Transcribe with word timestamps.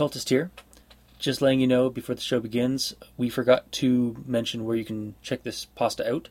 Cultist 0.00 0.30
here. 0.30 0.50
Just 1.18 1.42
letting 1.42 1.60
you 1.60 1.66
know 1.66 1.90
before 1.90 2.14
the 2.14 2.22
show 2.22 2.40
begins, 2.40 2.94
we 3.18 3.28
forgot 3.28 3.70
to 3.72 4.16
mention 4.24 4.64
where 4.64 4.74
you 4.74 4.84
can 4.86 5.14
check 5.20 5.42
this 5.42 5.66
pasta 5.66 6.10
out. 6.10 6.30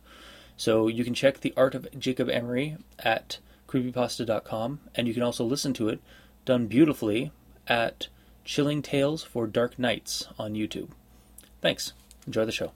So 0.58 0.88
you 0.88 1.04
can 1.04 1.14
check 1.14 1.40
The 1.40 1.54
Art 1.56 1.76
of 1.76 1.88
Jacob 2.00 2.30
Emory 2.30 2.78
at 2.98 3.38
creepypasta.com, 3.68 4.80
and 4.96 5.08
you 5.08 5.14
can 5.14 5.22
also 5.22 5.46
listen 5.46 5.74
to 5.74 5.88
it 5.88 6.02
done 6.46 6.66
beautifully 6.66 7.32
at 7.68 8.08
Chilling 8.44 8.82
Tales 8.82 9.22
for 9.22 9.46
Dark 9.46 9.78
Nights 9.78 10.26
on 10.40 10.56
YouTube. 10.56 10.90
Thanks. 11.62 11.94
Enjoy 12.26 12.46
the 12.46 12.52
show. 12.52 12.72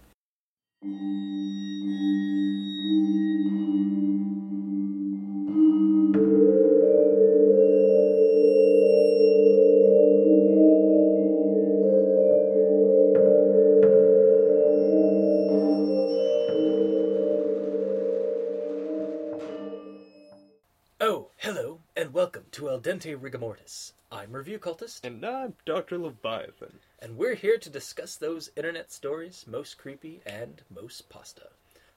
Welcome 22.74 23.00
to 23.02 23.12
Al 23.12 23.16
Dente 23.16 23.22
Rigamortis. 23.22 23.92
I'm 24.12 24.32
Review 24.32 24.58
Cultist, 24.58 25.06
And 25.06 25.24
I'm 25.24 25.54
Dr. 25.64 26.00
Leviathan. 26.00 26.80
and 26.98 27.18
we're 27.18 27.36
here 27.36 27.60
to 27.60 27.70
discuss 27.70 28.16
those 28.16 28.50
internet 28.56 28.92
stories 28.92 29.46
most 29.48 29.78
creepy 29.78 30.22
and 30.26 30.64
most 30.74 31.08
pasta. 31.08 31.50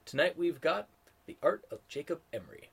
Tonight 0.05 0.37
we've 0.37 0.61
got 0.61 0.89
The 1.25 1.39
Art 1.43 1.65
of 1.71 1.89
Jacob 1.89 2.21
Emory. 2.31 2.69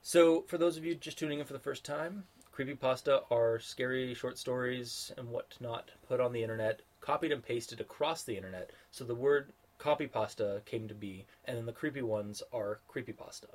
So, 0.00 0.42
for 0.42 0.58
those 0.58 0.76
of 0.76 0.84
you 0.84 0.94
just 0.94 1.18
tuning 1.18 1.40
in 1.40 1.44
for 1.44 1.54
the 1.54 1.58
first 1.58 1.84
time, 1.84 2.22
creepypasta 2.56 3.24
are 3.32 3.58
scary 3.58 4.14
short 4.14 4.38
stories 4.38 5.10
and 5.18 5.30
whatnot 5.30 5.90
put 6.06 6.20
on 6.20 6.32
the 6.32 6.42
internet, 6.44 6.82
copied 7.00 7.32
and 7.32 7.42
pasted 7.42 7.80
across 7.80 8.22
the 8.22 8.36
internet, 8.36 8.70
so 8.92 9.02
the 9.02 9.12
word 9.12 9.52
copypasta 9.80 10.64
came 10.66 10.86
to 10.86 10.94
be, 10.94 11.26
and 11.46 11.56
then 11.56 11.66
the 11.66 11.72
creepy 11.72 12.02
ones 12.02 12.44
are 12.52 12.78
creepypasta. 12.88 13.48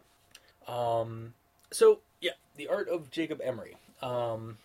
Um, 0.68 1.34
so, 1.72 2.00
yeah, 2.22 2.32
The 2.58 2.68
Art 2.68 2.90
of 2.90 3.10
Jacob 3.12 3.42
Emory. 3.44 3.78
Um, 4.02 4.58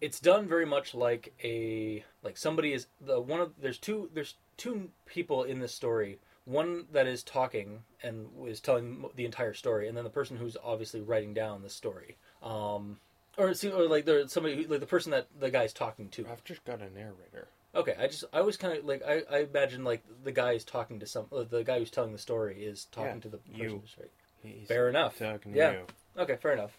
it's 0.00 0.20
done 0.20 0.48
very 0.48 0.64
much 0.66 0.94
like 0.94 1.32
a 1.44 2.04
like 2.22 2.36
somebody 2.38 2.72
is 2.72 2.86
the 3.00 3.20
one 3.20 3.40
of 3.40 3.52
there's 3.60 3.78
two 3.78 4.08
there's 4.14 4.34
two 4.56 4.88
people 5.06 5.42
in 5.44 5.58
this 5.60 5.74
story 5.74 6.18
one 6.46 6.86
that 6.92 7.06
is 7.06 7.22
talking 7.22 7.80
and 8.02 8.28
is 8.46 8.60
telling 8.60 9.04
the 9.14 9.26
entire 9.26 9.52
story 9.52 9.86
and 9.88 9.96
then 9.96 10.04
the 10.04 10.08
person 10.10 10.38
who's 10.38 10.56
obviously 10.64 11.02
writing 11.02 11.34
down 11.34 11.60
the 11.62 11.68
story 11.68 12.16
um 12.42 12.98
or 13.36 13.52
see 13.52 13.70
or 13.70 13.86
like 13.86 14.06
there's 14.06 14.32
somebody 14.32 14.56
who, 14.56 14.62
like 14.70 14.80
the 14.80 14.86
person 14.86 15.10
that 15.12 15.26
the 15.38 15.50
guy's 15.50 15.74
talking 15.74 16.08
to 16.08 16.26
I've 16.32 16.44
just 16.44 16.64
got 16.64 16.80
a 16.80 16.88
narrator. 16.90 17.48
okay 17.74 17.94
i 17.98 18.06
just 18.06 18.24
i 18.32 18.40
was 18.40 18.56
kind 18.56 18.78
of 18.78 18.86
like 18.86 19.02
I, 19.06 19.22
I 19.30 19.38
imagine 19.40 19.84
like 19.84 20.02
the 20.24 20.32
guy 20.32 20.52
is 20.52 20.64
talking 20.64 20.98
to 21.00 21.06
some 21.06 21.26
uh, 21.30 21.44
the 21.44 21.62
guy 21.62 21.78
who's 21.78 21.90
telling 21.90 22.12
the 22.12 22.18
story 22.18 22.64
is 22.64 22.86
talking 22.86 23.16
Yeah, 23.16 23.20
to 23.20 23.28
the 23.28 23.36
person 23.38 23.60
you. 23.60 23.80
who's 23.82 23.96
right 23.98 24.10
He's 24.42 24.68
Fair 24.68 24.88
enough. 24.88 25.16
Yeah. 25.54 25.72
you. 25.72 25.80
Okay, 26.18 26.36
fair 26.36 26.52
enough. 26.52 26.76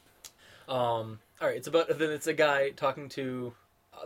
Um, 0.68 1.20
all 1.42 1.48
right, 1.48 1.58
it's 1.58 1.68
about 1.68 1.88
then 1.98 2.12
it's 2.12 2.28
a 2.28 2.34
guy 2.34 2.70
talking 2.72 3.10
to 3.10 3.54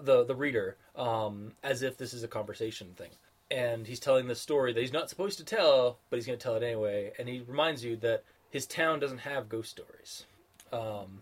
the 0.02 0.24
the 0.26 0.36
reader 0.36 0.78
um, 0.96 1.52
as 1.64 1.82
if 1.82 1.98
this 1.98 2.14
is 2.14 2.24
a 2.24 2.28
conversation 2.28 2.94
thing, 2.96 3.12
and 3.52 3.86
he's 3.86 4.00
telling 4.00 4.28
this 4.28 4.42
story 4.42 4.74
that 4.74 4.80
he's 4.80 4.94
not 4.94 5.10
supposed 5.10 5.38
to 5.40 5.46
tell, 5.46 6.00
but 6.10 6.18
he's 6.18 6.26
going 6.26 6.40
to 6.40 6.44
tell 6.44 6.56
it 6.56 6.64
anyway. 6.64 7.12
And 7.20 7.28
he 7.28 7.44
reminds 7.46 7.84
you 7.84 7.98
that 7.98 8.24
his 8.50 8.66
town 8.66 9.00
doesn't 9.00 9.20
have 9.20 9.50
ghost 9.50 9.72
stories. 9.72 10.26
Um, 10.72 11.22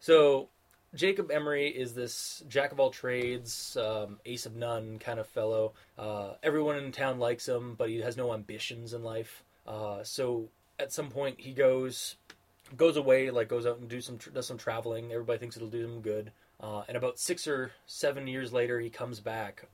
so 0.00 0.48
Jacob 0.94 1.30
Emory 1.30 1.68
is 1.68 1.94
this 1.94 2.42
jack 2.48 2.72
of 2.72 2.80
all 2.80 2.90
trades, 2.90 3.76
um, 3.76 4.18
ace 4.26 4.46
of 4.46 4.56
none 4.56 4.98
kind 4.98 5.18
of 5.18 5.26
fellow. 5.26 5.72
Uh, 5.98 6.34
everyone 6.42 6.76
in 6.76 6.92
town 6.92 7.18
likes 7.18 7.48
him, 7.48 7.74
but 7.76 7.88
he 7.88 8.00
has 8.00 8.16
no 8.16 8.34
ambitions 8.34 8.92
in 8.92 9.02
life. 9.02 9.42
Uh, 9.66 10.02
so 10.02 10.48
at 10.82 10.92
some 10.92 11.08
point 11.10 11.40
he 11.40 11.52
goes 11.52 12.16
goes 12.76 12.96
away, 12.96 13.30
like 13.30 13.48
goes 13.48 13.66
out 13.66 13.78
and 13.78 13.88
do 13.88 14.00
some 14.00 14.18
does 14.34 14.46
some 14.46 14.58
traveling. 14.58 15.12
Everybody 15.12 15.38
thinks 15.38 15.56
it'll 15.56 15.68
do 15.68 15.84
him 15.84 16.00
good. 16.00 16.32
Uh, 16.60 16.82
and 16.86 16.96
about 16.96 17.18
six 17.18 17.48
or 17.48 17.72
seven 17.86 18.26
years 18.26 18.52
later, 18.52 18.78
he 18.78 18.88
comes 18.88 19.18
back, 19.18 19.66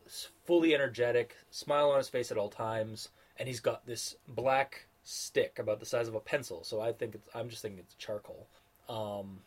fully 0.47 0.75
energetic, 0.75 1.37
smile 1.51 1.91
on 1.91 1.99
his 1.99 2.09
face 2.09 2.31
at 2.31 2.39
all 2.39 2.49
times, 2.49 3.11
and 3.37 3.47
he's 3.47 3.61
got 3.61 3.87
this 3.87 4.17
black 4.27 4.87
stick 5.05 5.59
about 5.59 5.81
the 5.81 5.87
size 5.87 6.09
of 6.09 6.15
a 6.15 6.21
pencil. 6.21 6.65
So 6.65 6.81
I 6.81 6.93
think 6.93 7.15
it's, 7.15 7.29
I'm 7.35 7.51
just 7.51 7.61
thinking 7.61 7.81
it's 7.81 7.95
charcoal. 7.95 8.47
Um, 8.89 9.41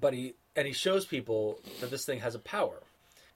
but 0.00 0.14
he 0.14 0.34
and 0.56 0.66
he 0.66 0.72
shows 0.72 1.06
people 1.06 1.60
that 1.80 1.90
this 1.90 2.04
thing 2.04 2.20
has 2.20 2.34
a 2.34 2.40
power, 2.40 2.82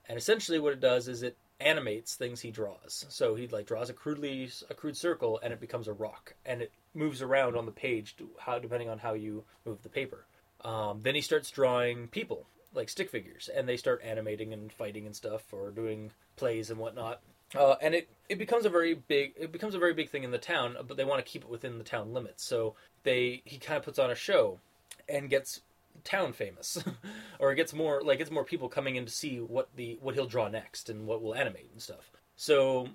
and 0.09 0.17
essentially 0.17 0.59
what 0.59 0.73
it 0.73 0.81
does 0.81 1.07
is 1.07 1.23
it 1.23 1.37
animates 1.61 2.15
things 2.15 2.41
he 2.41 2.51
draws. 2.51 3.05
So 3.07 3.35
he 3.35 3.47
like 3.47 3.67
draws 3.67 3.89
a 3.89 3.93
crudely 3.93 4.49
a 4.69 4.73
crude 4.73 4.97
circle, 4.97 5.39
and 5.41 5.53
it 5.53 5.61
becomes 5.61 5.87
a 5.87 5.93
rock, 5.93 6.33
and 6.45 6.61
it 6.61 6.71
moves 6.95 7.21
around 7.21 7.55
on 7.55 7.65
the 7.65 7.71
page, 7.71 8.15
how 8.39 8.59
depending 8.59 8.89
on 8.89 8.99
how 8.99 9.13
you 9.13 9.43
move 9.65 9.81
the 9.83 9.89
paper. 9.89 10.25
Um, 10.61 11.01
then 11.03 11.15
he 11.15 11.21
starts 11.21 11.51
drawing 11.51 12.07
people 12.07 12.47
like 12.73 12.89
stick 12.89 13.09
figures, 13.09 13.49
and 13.53 13.67
they 13.67 13.77
start 13.77 14.01
animating 14.03 14.53
and 14.53 14.71
fighting 14.71 15.05
and 15.05 15.15
stuff, 15.15 15.53
or 15.53 15.71
doing 15.71 16.11
plays 16.35 16.69
and 16.69 16.79
whatnot. 16.79 17.21
Uh, 17.55 17.75
and 17.81 17.95
it, 17.95 18.09
it 18.27 18.37
becomes 18.37 18.65
a 18.65 18.69
very 18.69 18.93
big 18.93 19.33
it 19.37 19.51
becomes 19.51 19.75
a 19.75 19.79
very 19.79 19.93
big 19.93 20.09
thing 20.09 20.23
in 20.23 20.31
the 20.31 20.37
town, 20.37 20.75
but 20.87 20.97
they 20.97 21.05
want 21.05 21.23
to 21.23 21.31
keep 21.31 21.43
it 21.43 21.49
within 21.49 21.77
the 21.77 21.83
town 21.83 22.13
limits. 22.13 22.43
So 22.43 22.75
they 23.03 23.41
he 23.45 23.57
kind 23.57 23.77
of 23.77 23.83
puts 23.83 23.99
on 23.99 24.11
a 24.11 24.15
show, 24.15 24.59
and 25.07 25.29
gets 25.29 25.61
town 26.03 26.33
famous, 26.33 26.83
or 27.39 27.51
it 27.51 27.55
gets 27.55 27.73
more 27.73 28.01
like 28.03 28.17
gets 28.17 28.31
more 28.31 28.43
people 28.43 28.67
coming 28.67 28.95
in 28.95 29.05
to 29.05 29.11
see 29.11 29.37
what 29.37 29.69
the 29.75 29.97
what 30.01 30.15
he'll 30.15 30.25
draw 30.25 30.47
next 30.47 30.89
and 30.89 31.07
what 31.07 31.21
will 31.21 31.35
animate 31.35 31.69
and 31.71 31.81
stuff. 31.81 32.11
So 32.35 32.89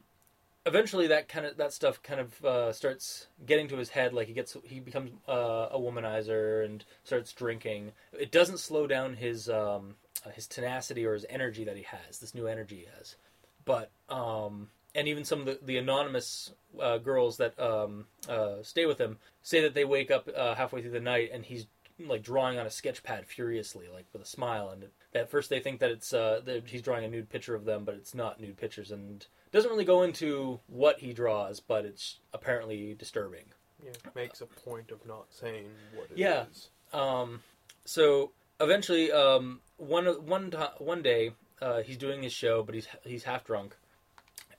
eventually 0.67 1.07
that 1.09 1.29
kind 1.29 1.47
of 1.47 1.57
that 1.57 1.73
stuff 1.73 2.03
kind 2.03 2.21
of 2.21 2.45
uh, 2.45 2.73
starts 2.73 3.27
getting 3.47 3.69
to 3.69 3.77
his 3.77 3.91
head 3.91 4.13
like 4.13 4.29
he 4.29 4.35
gets 4.35 4.57
he 4.65 4.81
becomes 4.81 5.11
uh, 5.29 5.69
a 5.71 5.79
womanizer 5.79 6.65
and 6.65 6.85
starts 7.05 7.33
drinking. 7.33 7.93
It 8.13 8.31
doesn't 8.31 8.59
slow 8.59 8.87
down 8.87 9.15
his 9.15 9.49
um, 9.49 9.97
his 10.35 10.47
tenacity 10.47 11.05
or 11.07 11.15
his 11.15 11.27
energy 11.29 11.65
that 11.65 11.77
he 11.77 11.85
has 11.85 12.19
this 12.19 12.35
new 12.35 12.47
energy 12.47 12.77
he 12.77 12.87
has. 12.97 13.17
But 13.65 13.91
um, 14.09 14.69
and 14.95 15.09
even 15.09 15.25
some 15.25 15.41
of 15.41 15.47
the, 15.47 15.59
the 15.63 15.79
anonymous 15.79 16.53
uh, 16.81 16.99
girls 16.99 17.37
that 17.39 17.59
um, 17.59 18.07
uh, 18.29 18.63
stay 18.63 18.87
with 18.87 19.01
him 19.01 19.19
say 19.43 19.63
that 19.63 19.75
they 19.75 19.85
wake 19.85 20.11
up 20.11 20.29
uh, 20.37 20.55
halfway 20.55 20.83
through 20.83 20.91
the 20.91 21.01
night 21.01 21.31
and 21.33 21.45
he's 21.45 21.67
like 21.99 22.23
drawing 22.23 22.59
on 22.59 22.67
a 22.67 22.71
sketch 22.71 23.03
pad 23.03 23.27
furiously 23.27 23.87
like 23.93 24.07
with 24.13 24.23
a 24.23 24.27
smile. 24.27 24.71
And 24.71 24.87
at 25.15 25.31
first 25.31 25.51
they 25.51 25.61
think 25.61 25.81
that 25.81 25.91
it's 25.91 26.13
uh, 26.13 26.41
that 26.45 26.67
he's 26.67 26.83
drawing 26.83 27.05
a 27.05 27.09
nude 27.09 27.31
picture 27.31 27.55
of 27.55 27.65
them 27.65 27.85
but 27.85 27.95
it's 27.95 28.15
not 28.15 28.41
nude 28.41 28.57
pictures. 28.57 28.91
And 28.91 29.27
doesn't 29.53 29.71
really 29.71 29.85
go 29.85 30.03
into 30.03 30.61
what 30.69 31.01
he 31.01 31.13
draws, 31.13 31.61
but 31.61 31.85
it's 31.85 32.21
apparently 32.33 32.95
disturbing. 32.95 33.45
Yeah, 33.85 33.93
makes 34.15 34.41
a 34.41 34.47
point 34.47 34.91
of 34.91 35.07
not 35.07 35.27
saying 35.31 35.71
what 35.95 36.07
it 36.11 36.15
is. 36.15 36.19
Yeah. 36.19 36.45
Um, 36.93 37.43
so 37.85 38.33
eventually, 38.61 39.11
um, 39.11 39.61
one 39.79 40.07
one 40.07 40.53
one 40.79 41.03
day, 41.03 41.33
uh, 41.61 41.83
he's 41.83 41.97
doing 41.97 42.23
his 42.23 42.33
show, 42.33 42.63
but 42.63 42.75
he's 42.75 42.89
he's 43.05 43.25
half 43.25 43.45
drunk, 43.45 43.77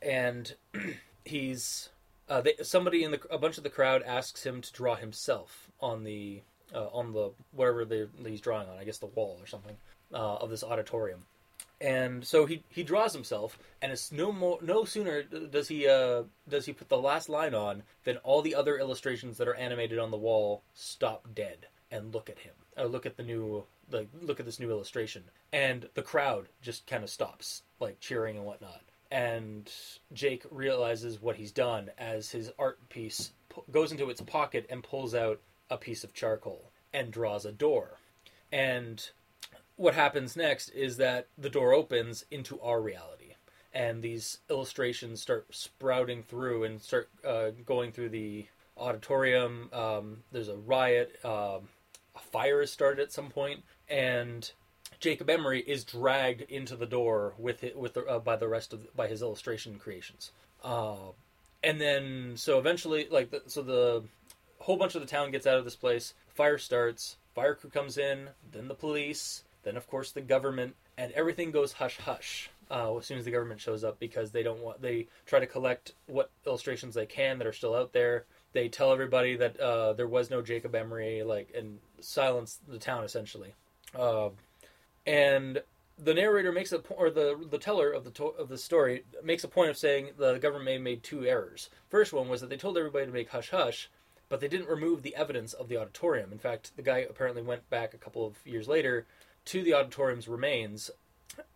and 0.02 0.56
he's 1.26 1.90
uh, 2.30 2.42
they, 2.42 2.56
somebody 2.64 3.04
in 3.04 3.12
the 3.12 3.22
a 3.30 3.38
bunch 3.38 3.58
of 3.58 3.64
the 3.64 3.70
crowd 3.70 4.02
asks 4.04 4.44
him 4.44 4.62
to 4.62 4.74
draw 4.74 4.96
himself 4.96 5.70
on 5.80 6.04
the 6.04 6.42
uh, 6.74 6.88
on 6.88 7.14
the 7.14 7.32
whatever 7.52 7.86
they 7.86 8.08
he's 8.26 8.42
drawing 8.42 8.68
on, 8.70 8.78
I 8.78 8.84
guess 8.84 8.98
the 8.98 9.08
wall 9.08 9.38
or 9.40 9.48
something 9.48 9.76
uh, 10.14 10.36
of 10.36 10.50
this 10.50 10.64
auditorium. 10.64 11.26
And 11.82 12.24
so 12.24 12.46
he, 12.46 12.64
he 12.70 12.84
draws 12.84 13.12
himself, 13.12 13.58
and 13.82 13.92
it's 13.92 14.12
no 14.12 14.32
more 14.32 14.60
no 14.62 14.86
sooner 14.86 15.24
does 15.24 15.68
he 15.68 15.88
uh, 15.88 16.24
does 16.48 16.68
he 16.68 16.74
put 16.74 16.90
the 16.90 16.98
last 16.98 17.28
line 17.28 17.56
on 17.56 17.82
than 18.04 18.18
all 18.18 18.44
the 18.44 18.54
other 18.54 18.78
illustrations 18.78 19.38
that 19.38 19.48
are 19.48 19.56
animated 19.56 19.98
on 19.98 20.12
the 20.12 20.18
wall 20.18 20.62
stop 20.76 21.28
dead 21.34 21.66
and 21.90 22.14
look 22.14 22.30
at 22.30 22.38
him. 22.38 22.54
Look 22.78 23.08
at 23.08 23.18
the 23.18 23.24
new 23.24 23.66
like 23.92 24.10
look 24.22 24.40
at 24.40 24.46
this 24.46 24.60
new 24.60 24.70
illustration, 24.70 25.24
and 25.52 25.90
the 25.96 26.04
crowd 26.04 26.50
just 26.62 26.86
kind 26.86 27.04
of 27.04 27.10
stops, 27.10 27.64
like 27.80 28.00
cheering 28.00 28.38
and 28.38 28.46
whatnot. 28.46 28.82
And 29.10 29.70
Jake 30.14 30.46
realizes 30.52 31.20
what 31.20 31.36
he's 31.36 31.52
done 31.52 31.90
as 31.98 32.30
his 32.30 32.52
art 32.60 32.78
piece 32.90 33.32
goes 33.72 33.92
into 33.92 34.10
its 34.10 34.22
pocket 34.22 34.68
and 34.70 34.84
pulls 34.84 35.16
out 35.16 35.42
a 35.70 35.78
piece 35.78 36.04
of 36.04 36.14
charcoal 36.14 36.72
and 36.94 37.12
draws 37.12 37.44
a 37.44 37.52
door. 37.52 37.98
And 38.52 39.10
what 39.82 39.96
happens 39.96 40.36
next 40.36 40.70
is 40.70 40.98
that 40.98 41.28
the 41.40 41.50
door 41.50 41.74
opens 41.74 42.24
into 42.30 42.62
our 42.62 42.80
reality. 42.80 43.34
And 43.74 44.04
these 44.04 44.38
illustrations 44.48 45.22
start 45.22 45.48
sprouting 45.50 46.22
through 46.22 46.66
and 46.66 46.80
start 46.80 47.10
uh, 47.28 47.50
going 47.66 47.92
through 47.92 48.10
the 48.10 48.46
auditorium. 48.78 49.70
Um, 49.74 50.18
there's 50.32 50.50
a 50.50 50.56
riot. 50.56 51.18
Um, 51.26 51.70
a 52.16 52.20
fire 52.32 52.62
is 52.62 52.72
started 52.72 53.02
at 53.02 53.12
some 53.12 53.30
point. 53.30 53.64
And 53.90 54.50
jacob 55.00 55.32
emory 55.32 55.62
is 55.62 55.84
dragged 55.84 56.42
into 56.42 56.76
the 56.76 56.86
door 56.86 57.34
with 57.40 57.64
it 57.64 57.76
with 57.76 57.96
the, 57.96 58.06
uh, 58.06 58.20
by 58.20 58.36
the 58.36 58.48
rest 58.48 58.74
of 58.74 58.96
by 58.96 59.08
his 59.08 59.24
illustration 59.24 59.80
creations. 59.80 60.32
Uh, 60.64 61.12
and 61.64 61.82
then 61.82 62.34
so 62.36 62.60
eventually 62.60 63.08
like 63.10 63.32
the, 63.32 63.42
so 63.48 63.64
the 63.64 64.04
whole 64.60 64.78
bunch 64.78 64.94
of 64.94 65.02
the 65.02 65.08
town 65.08 65.32
gets 65.32 65.48
out 65.48 65.58
of 65.58 65.64
this 65.64 65.76
place. 65.76 66.14
Fire 66.28 66.60
starts. 66.60 67.18
Fire 67.34 67.56
crew 67.56 67.72
comes 67.72 67.98
in. 67.98 68.30
Then 68.52 68.68
the 68.68 68.76
police 68.76 69.44
then 69.64 69.78
of 69.78 69.88
course 69.88 70.12
the 70.12 70.22
government 70.22 70.76
and 70.98 71.12
everything 71.14 71.52
goes 71.52 71.74
hush 71.74 71.98
hush 71.98 72.50
uh, 72.72 72.96
as 72.98 73.06
soon 73.06 73.18
as 73.18 73.26
the 73.26 73.32
government 73.32 73.60
shows 73.60 73.84
up 73.84 74.00
because 74.00 74.32
they 74.32 74.44
don't 74.44 74.62
want 74.62 74.82
they 74.82 75.08
try 75.26 75.40
to 75.40 75.46
collect 75.46 75.94
what 76.08 76.32
illustrations 76.46 76.96
they 76.96 77.06
can 77.06 77.38
that 77.38 77.46
are 77.46 77.54
still 77.54 77.76
out 77.76 77.92
there. 77.92 78.26
They 78.54 78.70
tell 78.70 78.92
everybody 78.92 79.36
that 79.38 79.60
uh, 79.60 79.94
there 79.94 80.08
was 80.08 80.30
no 80.30 80.42
Jacob 80.42 80.74
Emory, 80.74 81.24
like 81.24 81.54
and 81.56 81.80
silence 82.00 82.60
the 82.68 82.80
town 82.80 83.04
essentially. 83.04 83.54
Uh, 83.94 84.30
and 85.06 85.62
the 86.00 86.14
narrator 86.14 86.52
makes 86.52 86.72
a 86.72 86.80
po- 86.80 86.96
or 86.96 87.10
the 87.10 87.38
the 87.50 87.58
teller 87.58 87.92
of 87.92 88.06
the 88.06 88.12
to- 88.12 88.28
of 88.28 88.48
the 88.48 88.58
story 88.58 89.04
makes 89.22 89.44
a 89.44 89.50
point 89.50 89.70
of 89.70 89.78
saying 89.78 90.12
the 90.18 90.38
government 90.38 90.82
made 90.82 91.04
two 91.04 91.26
errors. 91.26 91.70
First 91.90 92.14
one 92.14 92.30
was 92.30 92.40
that 92.40 92.50
they 92.50 92.58
told 92.58 92.78
everybody 92.78 93.06
to 93.06 93.12
make 93.12 93.30
hush 93.30 93.50
hush, 93.50 93.90
but 94.30 94.40
they 94.40 94.48
didn't 94.48 94.70
remove 94.70 95.02
the 95.02 95.16
evidence 95.16 95.52
of 95.52 95.68
the 95.68 95.76
auditorium. 95.76 96.32
In 96.32 96.40
fact, 96.40 96.72
the 96.78 96.82
guy 96.82 97.00
apparently 97.00 97.42
went 97.42 97.70
back 97.70 97.94
a 97.94 97.98
couple 97.98 98.26
of 98.26 98.36
years 98.46 98.70
later 98.70 99.06
to 99.46 99.64
the 99.64 99.74
auditorium's 99.74 100.28
remains 100.28 100.92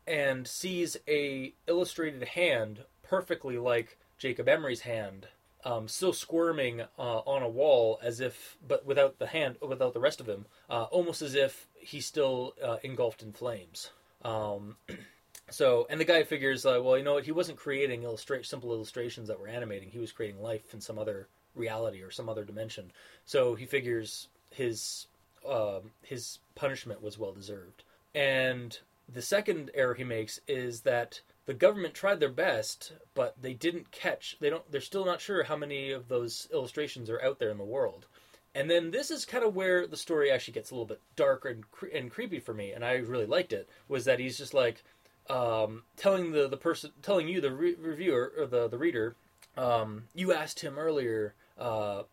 and 0.07 0.47
sees 0.47 0.97
a 1.07 1.53
illustrated 1.67 2.23
hand 2.23 2.83
perfectly 3.03 3.57
like 3.57 3.97
Jacob 4.17 4.47
Emory's 4.47 4.81
hand, 4.81 5.27
um, 5.63 5.87
still 5.87 6.13
squirming 6.13 6.81
uh, 6.81 7.19
on 7.25 7.43
a 7.43 7.49
wall 7.49 7.99
as 8.03 8.19
if, 8.19 8.57
but 8.65 8.85
without 8.85 9.19
the 9.19 9.27
hand, 9.27 9.57
without 9.61 9.93
the 9.93 9.99
rest 9.99 10.19
of 10.19 10.29
him, 10.29 10.45
uh, 10.69 10.83
almost 10.83 11.21
as 11.21 11.35
if 11.35 11.67
he's 11.75 12.05
still 12.05 12.53
uh, 12.63 12.77
engulfed 12.83 13.23
in 13.23 13.31
flames. 13.33 13.89
Um, 14.23 14.77
so, 15.49 15.87
and 15.89 15.99
the 15.99 16.05
guy 16.05 16.23
figures, 16.23 16.65
uh, 16.65 16.79
well, 16.83 16.97
you 16.97 17.03
know 17.03 17.15
what? 17.15 17.25
He 17.25 17.31
wasn't 17.31 17.57
creating 17.57 18.03
illustra- 18.03 18.45
simple 18.45 18.73
illustrations 18.73 19.27
that 19.27 19.39
were 19.39 19.47
animating. 19.47 19.89
He 19.89 19.99
was 19.99 20.11
creating 20.11 20.41
life 20.41 20.73
in 20.73 20.81
some 20.81 20.99
other 20.99 21.27
reality 21.55 22.01
or 22.01 22.11
some 22.11 22.29
other 22.29 22.43
dimension. 22.43 22.91
So 23.25 23.55
he 23.55 23.65
figures 23.65 24.27
his 24.51 25.07
um, 25.49 25.91
his 26.01 26.39
punishment 26.55 27.01
was 27.01 27.17
well 27.17 27.33
deserved. 27.33 27.83
And 28.13 28.77
the 29.11 29.21
second 29.21 29.71
error 29.73 29.93
he 29.93 30.03
makes 30.03 30.39
is 30.47 30.81
that 30.81 31.21
the 31.45 31.53
government 31.53 31.93
tried 31.93 32.19
their 32.19 32.29
best, 32.29 32.93
but 33.13 33.35
they 33.41 33.53
didn't 33.53 33.91
catch. 33.91 34.37
They 34.39 34.49
don't. 34.49 34.69
They're 34.71 34.81
still 34.81 35.05
not 35.05 35.21
sure 35.21 35.43
how 35.43 35.55
many 35.55 35.91
of 35.91 36.07
those 36.07 36.47
illustrations 36.51 37.09
are 37.09 37.21
out 37.21 37.39
there 37.39 37.51
in 37.51 37.57
the 37.57 37.63
world. 37.63 38.07
And 38.55 38.69
then 38.69 38.91
this 38.91 39.11
is 39.11 39.25
kind 39.25 39.43
of 39.43 39.53
where 39.53 39.85
the 39.85 39.97
story 39.97 40.31
actually 40.31 40.53
gets 40.53 40.71
a 40.71 40.73
little 40.73 40.87
bit 40.87 41.01
darker 41.17 41.49
and, 41.49 41.69
cre- 41.71 41.87
and 41.93 42.09
creepy 42.09 42.39
for 42.39 42.53
me, 42.53 42.71
and 42.71 42.85
I 42.85 42.93
really 42.93 43.25
liked 43.25 43.51
it. 43.51 43.69
Was 43.89 44.05
that 44.05 44.19
he's 44.19 44.37
just 44.37 44.53
like 44.53 44.81
um, 45.29 45.83
telling 45.97 46.31
the 46.31 46.47
the 46.47 46.57
person, 46.57 46.91
telling 47.01 47.27
you 47.27 47.41
the 47.41 47.51
re- 47.51 47.75
reviewer 47.75 48.31
or 48.37 48.45
the 48.47 48.67
the 48.67 48.77
reader, 48.77 49.15
um, 49.57 50.03
you 50.13 50.33
asked 50.33 50.61
him 50.61 50.79
earlier, 50.79 51.33
uh, 51.59 52.03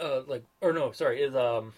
uh, 0.00 0.20
like 0.26 0.44
or 0.60 0.72
no, 0.72 0.92
sorry, 0.92 1.22
is 1.22 1.34
um, 1.34 1.72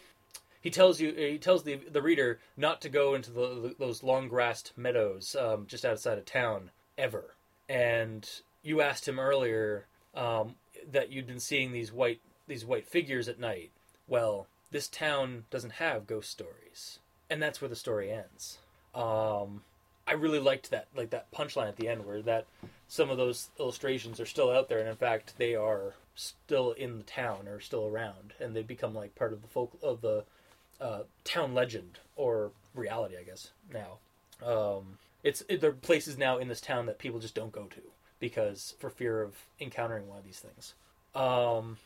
he 0.67 0.71
tells 0.71 1.01
you 1.01 1.15
he 1.15 1.39
tells 1.39 1.63
the 1.63 1.77
the 1.77 2.03
reader 2.03 2.41
not 2.57 2.81
to 2.81 2.89
go 2.89 3.15
into 3.15 3.31
the, 3.31 3.77
those 3.79 4.03
long 4.03 4.27
grassed 4.27 4.73
meadows 4.77 5.37
um, 5.39 5.65
just 5.69 5.85
outside 5.85 6.19
of 6.19 6.25
town 6.25 6.73
ever. 6.99 7.37
And 7.69 8.29
you 8.65 8.81
asked 8.81 9.07
him 9.07 9.21
earlier 9.21 9.87
um, 10.13 10.57
that 10.91 11.13
you'd 11.13 11.29
been 11.29 11.39
seeing 11.39 11.71
these 11.71 11.93
white 11.93 12.21
these 12.49 12.65
white 12.65 12.85
figures 12.85 13.29
at 13.29 13.39
night. 13.39 13.71
Well, 14.09 14.49
this 14.73 14.89
town 14.89 15.45
doesn't 15.51 15.75
have 15.75 16.09
ghost 16.09 16.33
stories, 16.33 16.99
and 17.31 17.41
that's 17.41 17.61
where 17.61 17.69
the 17.69 17.77
story 17.77 18.11
ends. 18.11 18.59
Um, 18.93 19.63
I 20.05 20.15
really 20.15 20.41
liked 20.41 20.73
that 20.73 20.89
like 20.97 21.11
that 21.11 21.31
punchline 21.31 21.69
at 21.69 21.77
the 21.77 21.87
end 21.87 22.05
where 22.05 22.23
that 22.23 22.47
some 22.89 23.09
of 23.09 23.19
those 23.19 23.51
illustrations 23.61 24.19
are 24.19 24.27
still 24.27 24.51
out 24.51 24.69
there, 24.69 24.81
and 24.81 24.89
in 24.89 24.97
fact 24.97 25.35
they 25.39 25.55
are 25.55 25.95
still 26.17 26.73
in 26.73 26.99
the 26.99 27.05
town 27.05 27.47
or 27.47 27.61
still 27.61 27.87
around, 27.87 28.33
and 28.41 28.57
they 28.57 28.65
become 28.65 28.97
like 28.97 29.15
part 29.15 29.33
of 29.33 29.43
the 29.43 29.49
folk 29.49 29.79
of 29.81 30.01
the 30.01 30.25
uh, 30.81 31.01
town 31.25 31.55
legend 31.55 31.99
or 32.17 32.53
reality, 32.75 33.17
I 33.19 33.23
guess. 33.23 33.51
Now, 33.73 33.99
um, 34.47 34.99
it's 35.23 35.43
it, 35.49 35.61
there 35.61 35.71
are 35.71 35.75
places 35.75 36.19
now 36.19 36.39
in 36.39 36.49
this 36.49 36.61
town 36.61 36.87
that 36.87 36.99
people 36.99 37.21
just 37.21 37.35
don't 37.35 37.53
go 37.53 37.65
to 37.65 37.81
because 38.21 38.75
for 38.79 38.91
fear 38.91 39.23
of 39.23 39.35
encountering 39.61 40.09
one 40.09 40.19
of 40.19 40.25
these 40.25 40.39
things. 40.39 40.75
Um, 41.15 41.79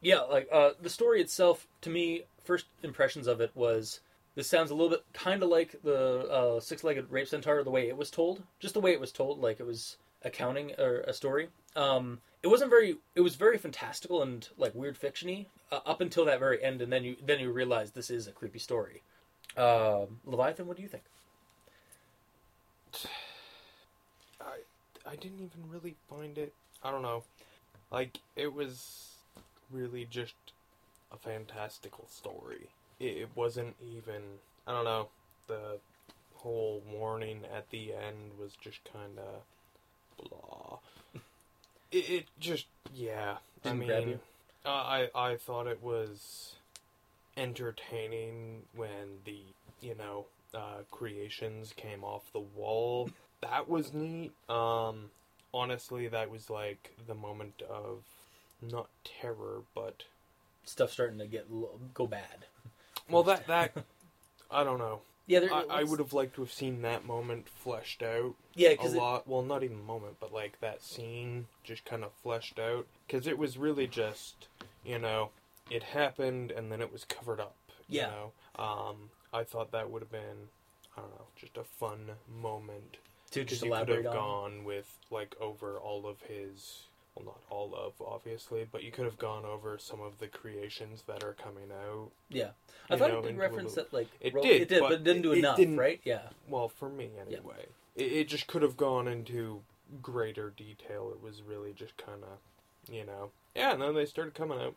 yeah, 0.00 0.20
like 0.20 0.48
uh, 0.52 0.70
the 0.80 0.90
story 0.90 1.20
itself, 1.20 1.66
to 1.82 1.90
me, 1.90 2.22
first 2.44 2.66
impressions 2.82 3.26
of 3.26 3.40
it 3.40 3.50
was 3.54 4.00
this 4.34 4.48
sounds 4.48 4.70
a 4.70 4.74
little 4.74 4.90
bit 4.90 5.04
kind 5.12 5.42
of 5.42 5.48
like 5.48 5.82
the 5.82 6.28
uh, 6.30 6.60
six-legged 6.60 7.10
rape 7.10 7.26
centaur, 7.26 7.62
the 7.64 7.70
way 7.70 7.88
it 7.88 7.96
was 7.96 8.10
told, 8.10 8.42
just 8.60 8.74
the 8.74 8.80
way 8.80 8.92
it 8.92 9.00
was 9.00 9.10
told, 9.10 9.40
like 9.40 9.58
it 9.58 9.66
was 9.66 9.96
accounting 10.22 10.72
or 10.78 11.00
a 11.00 11.12
story. 11.12 11.48
Um, 11.74 12.20
it 12.42 12.48
wasn't 12.48 12.70
very. 12.70 12.98
It 13.14 13.20
was 13.20 13.36
very 13.36 13.58
fantastical 13.58 14.22
and 14.22 14.48
like 14.56 14.74
weird 14.74 14.98
fictiony 14.98 15.46
uh, 15.72 15.80
up 15.84 16.00
until 16.00 16.24
that 16.26 16.38
very 16.38 16.62
end, 16.62 16.80
and 16.80 16.92
then 16.92 17.04
you 17.04 17.16
then 17.24 17.40
you 17.40 17.50
realize 17.50 17.90
this 17.90 18.10
is 18.10 18.26
a 18.26 18.32
creepy 18.32 18.58
story. 18.58 19.02
Um, 19.56 20.20
Leviathan, 20.24 20.66
what 20.66 20.76
do 20.76 20.82
you 20.82 20.88
think? 20.88 21.04
I 24.40 24.58
I 25.10 25.16
didn't 25.16 25.40
even 25.40 25.68
really 25.68 25.96
find 26.08 26.38
it. 26.38 26.52
I 26.82 26.90
don't 26.90 27.02
know. 27.02 27.24
Like 27.90 28.18
it 28.36 28.52
was 28.52 29.16
really 29.70 30.06
just 30.08 30.34
a 31.10 31.16
fantastical 31.16 32.06
story. 32.08 32.68
It, 33.00 33.16
it 33.16 33.28
wasn't 33.34 33.74
even. 33.82 34.22
I 34.66 34.72
don't 34.72 34.84
know. 34.84 35.08
The 35.48 35.78
whole 36.34 36.82
warning 36.92 37.40
at 37.52 37.68
the 37.70 37.92
end 37.92 38.32
was 38.38 38.52
just 38.60 38.78
kind 38.92 39.18
of 39.18 40.28
blah. 40.28 40.67
It, 41.90 42.10
it 42.10 42.26
just 42.38 42.66
yeah. 42.94 43.36
Didn't 43.62 43.76
I 43.76 43.78
mean, 43.78 43.88
grab 43.88 44.06
you? 44.08 44.20
Uh, 44.64 44.68
I 44.68 45.08
I 45.14 45.36
thought 45.36 45.66
it 45.66 45.82
was 45.82 46.54
entertaining 47.36 48.62
when 48.74 49.20
the 49.24 49.40
you 49.80 49.94
know 49.94 50.26
uh, 50.54 50.82
creations 50.90 51.72
came 51.76 52.04
off 52.04 52.32
the 52.32 52.40
wall. 52.40 53.10
That 53.40 53.68
was 53.68 53.94
neat. 53.94 54.32
Um, 54.48 55.10
honestly, 55.54 56.08
that 56.08 56.28
was 56.28 56.50
like 56.50 56.92
the 57.06 57.14
moment 57.14 57.62
of 57.70 58.02
not 58.60 58.88
terror, 59.04 59.62
but 59.76 60.02
Stuff 60.64 60.90
starting 60.90 61.18
to 61.20 61.26
get 61.26 61.46
go 61.94 62.08
bad. 62.08 62.46
well, 63.08 63.22
that 63.22 63.46
that 63.46 63.72
I 64.50 64.64
don't 64.64 64.78
know. 64.78 65.02
Yeah, 65.28 65.40
there, 65.40 65.52
I, 65.52 65.64
I 65.68 65.84
would 65.84 65.98
have 65.98 66.14
liked 66.14 66.34
to 66.36 66.40
have 66.40 66.50
seen 66.52 66.82
that 66.82 67.04
moment 67.04 67.48
fleshed 67.48 68.02
out 68.02 68.34
Yeah, 68.54 68.70
a 68.70 68.72
because 68.72 68.94
lot. 68.94 69.28
Well, 69.28 69.42
not 69.42 69.62
even 69.62 69.84
moment, 69.84 70.16
but 70.18 70.32
like 70.32 70.58
that 70.60 70.82
scene 70.82 71.46
just 71.62 71.84
kind 71.84 72.02
of 72.02 72.12
fleshed 72.22 72.58
out 72.58 72.86
because 73.06 73.26
it 73.26 73.38
was 73.38 73.58
really 73.58 73.86
just 73.86 74.48
you 74.84 74.98
know 74.98 75.30
it 75.70 75.82
happened 75.82 76.50
and 76.50 76.72
then 76.72 76.80
it 76.80 76.90
was 76.90 77.04
covered 77.04 77.40
up. 77.40 77.56
You 77.88 78.00
Yeah. 78.00 78.06
know, 78.08 78.32
um, 78.56 79.10
I 79.32 79.44
thought 79.44 79.70
that 79.72 79.90
would 79.90 80.02
have 80.02 80.10
been 80.10 80.48
I 80.96 81.02
don't 81.02 81.10
know 81.10 81.26
just 81.36 81.58
a 81.58 81.64
fun 81.64 82.10
moment 82.26 82.96
to 83.32 83.44
just 83.44 83.62
you 83.62 83.70
could 83.70 83.88
have 83.88 84.06
on. 84.06 84.12
gone 84.12 84.64
with 84.64 84.96
like 85.10 85.36
over 85.40 85.78
all 85.78 86.06
of 86.06 86.22
his 86.22 86.86
well 87.18 87.24
not 87.34 87.40
all 87.50 87.74
of 87.74 87.92
obviously 88.06 88.66
but 88.70 88.82
you 88.82 88.90
could 88.90 89.04
have 89.04 89.18
gone 89.18 89.44
over 89.44 89.78
some 89.78 90.00
of 90.00 90.18
the 90.18 90.26
creations 90.26 91.02
that 91.06 91.22
are 91.24 91.34
coming 91.34 91.70
out 91.72 92.10
Yeah, 92.30 92.50
I 92.90 92.96
thought 92.96 93.10
know, 93.10 93.18
it 93.20 93.26
did 93.26 93.36
reference 93.38 93.74
that 93.74 93.92
like 93.92 94.08
It 94.20 94.34
ro- 94.34 94.42
did, 94.42 94.62
it 94.62 94.68
did, 94.68 94.80
but 94.80 94.88
but, 94.90 94.92
it 95.00 95.04
didn't 95.04 95.22
do 95.22 95.32
it 95.32 95.38
enough, 95.38 95.56
didn't- 95.56 95.78
right? 95.78 96.00
Yeah, 96.04 96.22
well 96.48 96.68
for 96.68 96.88
me 96.88 97.10
Yeah. 97.16 97.36
anyway 97.38 97.66
it, 97.96 98.12
it 98.12 98.28
just 98.28 98.46
could 98.46 98.62
have 98.62 98.76
gone 98.76 99.08
into 99.08 99.62
greater 100.02 100.50
detail 100.50 101.10
it 101.12 101.22
was 101.22 101.42
really 101.42 101.72
just 101.72 101.96
kind 101.96 102.22
of 102.22 102.92
you 102.94 103.04
know 103.04 103.30
yeah 103.54 103.72
and 103.72 103.82
then 103.82 103.94
they 103.94 104.04
started 104.06 104.34
coming 104.34 104.58
out 104.60 104.74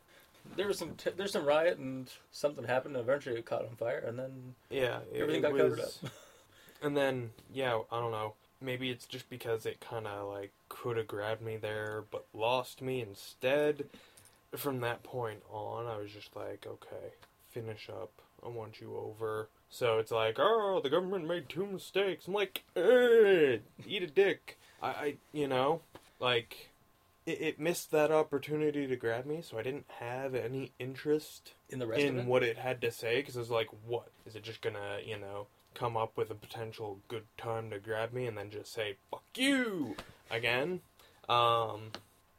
there 0.56 0.68
was 0.68 0.80
some 0.80 0.96
t- 0.96 1.12
there's 1.16 1.32
some 1.34 1.46
riot 1.46 1.78
and 1.78 2.10
something 2.32 2.64
happened. 2.66 2.96
and 2.96 3.04
Eventually, 3.08 3.38
it 3.38 3.46
caught 3.46 3.62
on 3.64 3.76
fire, 3.76 4.00
and 4.08 4.18
then 4.18 4.56
yeah 4.72 5.02
everything 5.14 5.44
got 5.44 5.56
covered 5.56 5.80
up. 5.80 5.92
and 6.82 6.98
then 6.98 7.30
yeah 7.54 7.78
i 7.92 8.00
don't 8.00 8.10
know 8.12 8.34
maybe 8.62 8.90
it's 8.90 9.06
just 9.06 9.30
because 9.30 9.66
it 9.66 9.80
kind 9.80 10.08
of 10.08 10.28
like 10.30 10.52
could 10.70 10.98
have 10.98 11.08
grabbed 11.08 11.42
me 11.42 11.58
there 11.58 12.04
but 12.12 12.26
lost 12.34 12.82
me 12.82 13.02
instead. 13.02 13.86
From 14.56 14.82
that 14.82 15.02
point 15.02 15.44
on 15.50 15.88
i 15.88 15.98
was 15.98 16.12
just 16.12 16.36
like 16.36 16.66
okay 16.68 17.14
finish 17.50 17.90
up. 17.90 18.12
I 18.44 18.50
want 18.50 18.82
you 18.82 18.98
over. 18.98 19.50
So 19.70 20.00
it's 20.00 20.12
like 20.12 20.38
oh 20.40 20.80
the 20.84 20.90
government 20.90 21.28
made 21.28 21.50
two 21.50 21.66
mistakes. 21.66 22.28
I'm 22.28 22.34
like 22.34 22.64
"Eh, 22.76 23.58
eat 23.88 24.04
a 24.04 24.08
dick. 24.08 24.58
I, 24.82 24.88
I 24.88 25.16
you 25.32 25.48
know 25.48 25.82
like 26.20 26.70
it, 27.26 27.42
it 27.42 27.60
missed 27.60 27.92
that 27.92 28.12
opportunity 28.12 28.88
to 28.88 28.96
grab 28.96 29.28
me 29.28 29.44
so 29.44 29.58
i 29.60 29.62
didn't 29.62 29.86
have 30.00 30.34
any 30.34 30.72
interest 30.80 31.54
in 31.72 31.80
the 31.80 31.88
rest 31.88 32.02
of 32.02 32.08
in 32.08 32.20
it, 32.20 32.26
what 32.26 32.44
it 32.44 32.58
had 32.58 32.82
to 32.82 32.92
say 32.92 33.18
because 33.18 33.38
it's 33.38 33.50
like, 33.50 33.70
what? 33.88 34.10
Is 34.26 34.36
it 34.36 34.44
just 34.44 34.62
gonna, 34.62 35.00
you 35.06 35.18
know, 35.18 35.48
come 35.74 35.96
up 35.98 36.18
with 36.18 36.30
a 36.30 36.36
potential 36.36 37.00
good 37.08 37.24
time 37.38 37.70
to 37.70 37.80
grab 37.80 38.14
me 38.14 38.26
and 38.28 38.38
then 38.38 38.50
just 38.50 38.74
say 38.74 38.96
"fuck 39.10 39.24
you" 39.36 39.96
again? 40.30 40.82
Um, 41.30 41.92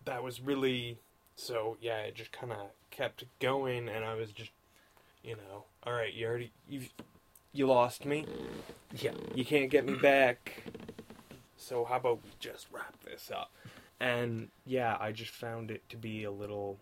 that 0.05 0.23
was 0.23 0.41
really 0.41 0.99
so. 1.37 1.77
Yeah, 1.81 1.99
it 1.99 2.15
just 2.15 2.33
kind 2.33 2.53
of 2.53 2.59
kept 2.91 3.25
going, 3.41 3.89
and 3.89 4.05
I 4.05 4.15
was 4.15 4.31
just, 4.33 4.51
you 5.23 5.37
know, 5.37 5.65
all 5.85 5.93
right, 5.93 6.13
you 6.13 6.27
already 6.27 6.53
you 6.69 6.83
you 7.53 7.67
lost 7.67 8.05
me. 8.05 8.27
yeah, 8.97 9.13
You 9.35 9.45
can't 9.45 9.71
get 9.71 9.85
me 9.87 9.95
back. 9.95 10.65
So 11.57 11.85
how 11.85 11.97
about 11.97 12.23
we 12.25 12.31
just 12.41 12.67
wrap 12.73 12.95
this 13.05 13.31
up? 13.31 13.51
And 14.01 14.49
yeah, 14.67 14.97
I 14.99 15.13
just 15.13 15.31
found 15.31 15.71
it 15.71 15.89
to 15.91 15.97
be 15.97 16.25
a 16.25 16.31
little, 16.31 16.79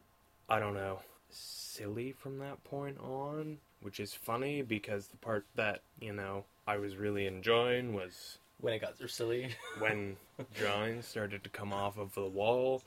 I 0.48 0.58
don't 0.58 0.72
know, 0.74 1.00
silly 1.32 2.12
from 2.12 2.38
that 2.38 2.62
point 2.64 2.98
on, 2.98 3.58
which 3.80 4.00
is 4.00 4.14
funny 4.14 4.62
because 4.62 5.06
the 5.08 5.16
part 5.16 5.46
that, 5.54 5.82
you 6.00 6.12
know, 6.12 6.44
I 6.66 6.76
was 6.76 6.96
really 6.96 7.26
enjoying 7.26 7.94
was 7.94 8.38
when 8.60 8.74
it 8.74 8.80
got 8.80 8.96
silly. 9.08 9.50
when 9.78 10.16
drawings 10.54 11.06
started 11.06 11.42
to 11.44 11.50
come 11.50 11.72
off 11.72 11.98
of 11.98 12.14
the 12.14 12.26
wall. 12.26 12.82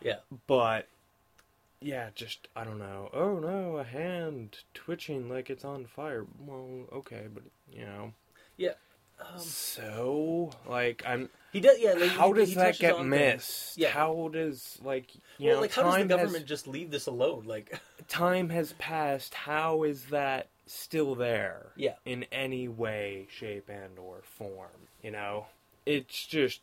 Yeah. 0.00 0.16
But 0.46 0.88
yeah, 1.80 2.10
just 2.14 2.48
I 2.54 2.64
don't 2.64 2.78
know. 2.78 3.10
Oh 3.12 3.38
no, 3.38 3.76
a 3.78 3.84
hand 3.84 4.58
twitching 4.74 5.28
like 5.28 5.50
it's 5.50 5.64
on 5.64 5.86
fire. 5.86 6.26
Well, 6.38 6.86
okay, 6.92 7.26
but 7.32 7.44
you 7.72 7.84
know. 7.84 8.12
Um, 9.20 9.38
So 9.38 10.50
like 10.66 11.02
I'm. 11.06 11.28
he 11.52 11.60
does. 11.60 11.78
Yeah. 11.78 11.92
Like, 11.94 12.10
how 12.10 12.32
he- 12.32 12.40
does 12.40 12.48
he 12.50 12.54
that 12.56 12.78
get 12.78 12.96
things. 12.96 13.08
missed? 13.08 13.78
Yeah. 13.78 13.90
How 13.90 14.28
does 14.32 14.78
like 14.82 15.14
you 15.38 15.46
well, 15.46 15.56
know 15.56 15.60
like 15.62 15.72
how 15.72 15.82
does 15.84 15.96
the 15.96 16.04
government 16.04 16.34
has 16.36 16.44
just 16.44 16.66
leave 16.66 16.90
this 16.90 17.06
alone? 17.06 17.44
Like, 17.46 17.78
time 18.08 18.48
has 18.50 18.72
passed. 18.74 19.34
How 19.34 19.82
is 19.84 20.06
that 20.06 20.48
still 20.66 21.14
there? 21.14 21.66
Yeah. 21.76 21.94
In 22.04 22.24
any 22.32 22.68
way, 22.68 23.26
shape, 23.30 23.68
and 23.68 23.98
or 23.98 24.20
form. 24.22 24.88
You 25.02 25.10
know, 25.12 25.46
it's 25.86 26.26
just. 26.26 26.60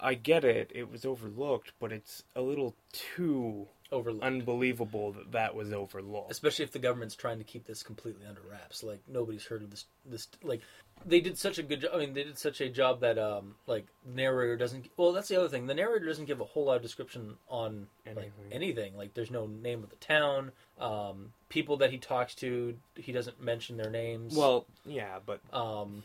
I 0.00 0.14
get 0.14 0.44
it. 0.44 0.72
It 0.74 0.90
was 0.90 1.04
overlooked, 1.04 1.72
but 1.78 1.92
it's 1.92 2.24
a 2.34 2.42
little 2.42 2.74
too 2.92 3.68
overlooked. 3.92 4.24
unbelievable 4.24 5.12
that 5.12 5.30
that 5.30 5.54
was 5.54 5.72
overlooked. 5.72 6.32
especially 6.32 6.64
if 6.64 6.72
the 6.72 6.80
government's 6.80 7.14
trying 7.14 7.38
to 7.38 7.44
keep 7.44 7.66
this 7.68 7.84
completely 7.84 8.26
under 8.26 8.40
wraps. 8.50 8.82
Like 8.82 8.98
nobody's 9.06 9.46
heard 9.46 9.62
of 9.62 9.70
this. 9.70 9.84
This 10.04 10.26
like 10.42 10.60
they 11.04 11.20
did 11.20 11.38
such 11.38 11.58
a 11.58 11.62
good 11.62 11.82
job. 11.82 11.90
I 11.94 11.98
mean, 11.98 12.14
they 12.14 12.24
did 12.24 12.38
such 12.38 12.60
a 12.60 12.68
job 12.68 13.00
that 13.00 13.18
um 13.18 13.54
like 13.66 13.86
narrator 14.04 14.56
doesn't. 14.56 14.86
Well, 14.96 15.12
that's 15.12 15.28
the 15.28 15.36
other 15.36 15.48
thing. 15.48 15.66
The 15.66 15.74
narrator 15.74 16.06
doesn't 16.06 16.24
give 16.24 16.40
a 16.40 16.44
whole 16.44 16.64
lot 16.64 16.76
of 16.76 16.82
description 16.82 17.34
on 17.48 17.86
like 18.06 18.16
Anything. 18.16 18.32
anything. 18.52 18.96
Like 18.96 19.14
there's 19.14 19.30
no 19.30 19.46
name 19.46 19.82
of 19.82 19.90
the 19.90 19.96
town. 19.96 20.52
Um, 20.80 21.32
people 21.48 21.76
that 21.78 21.90
he 21.90 21.98
talks 21.98 22.34
to, 22.36 22.76
he 22.96 23.12
doesn't 23.12 23.40
mention 23.42 23.76
their 23.76 23.90
names. 23.90 24.34
Well, 24.36 24.66
yeah, 24.84 25.18
but 25.24 25.40
um, 25.52 26.02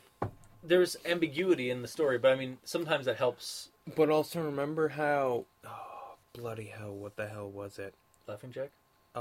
there's 0.63 0.95
ambiguity 1.05 1.69
in 1.71 1.81
the 1.81 1.87
story, 1.87 2.17
but 2.17 2.31
I 2.31 2.35
mean, 2.35 2.57
sometimes 2.63 3.05
that 3.05 3.17
helps. 3.17 3.69
but 3.95 4.09
also 4.09 4.41
remember 4.41 4.89
how 4.89 5.45
oh, 5.65 6.15
bloody 6.33 6.65
hell, 6.67 6.93
what 6.93 7.15
the 7.15 7.27
hell 7.27 7.49
was 7.49 7.79
it? 7.79 7.93
Laughing 8.27 8.51
Jack. 8.51 8.69
Uh, 9.13 9.19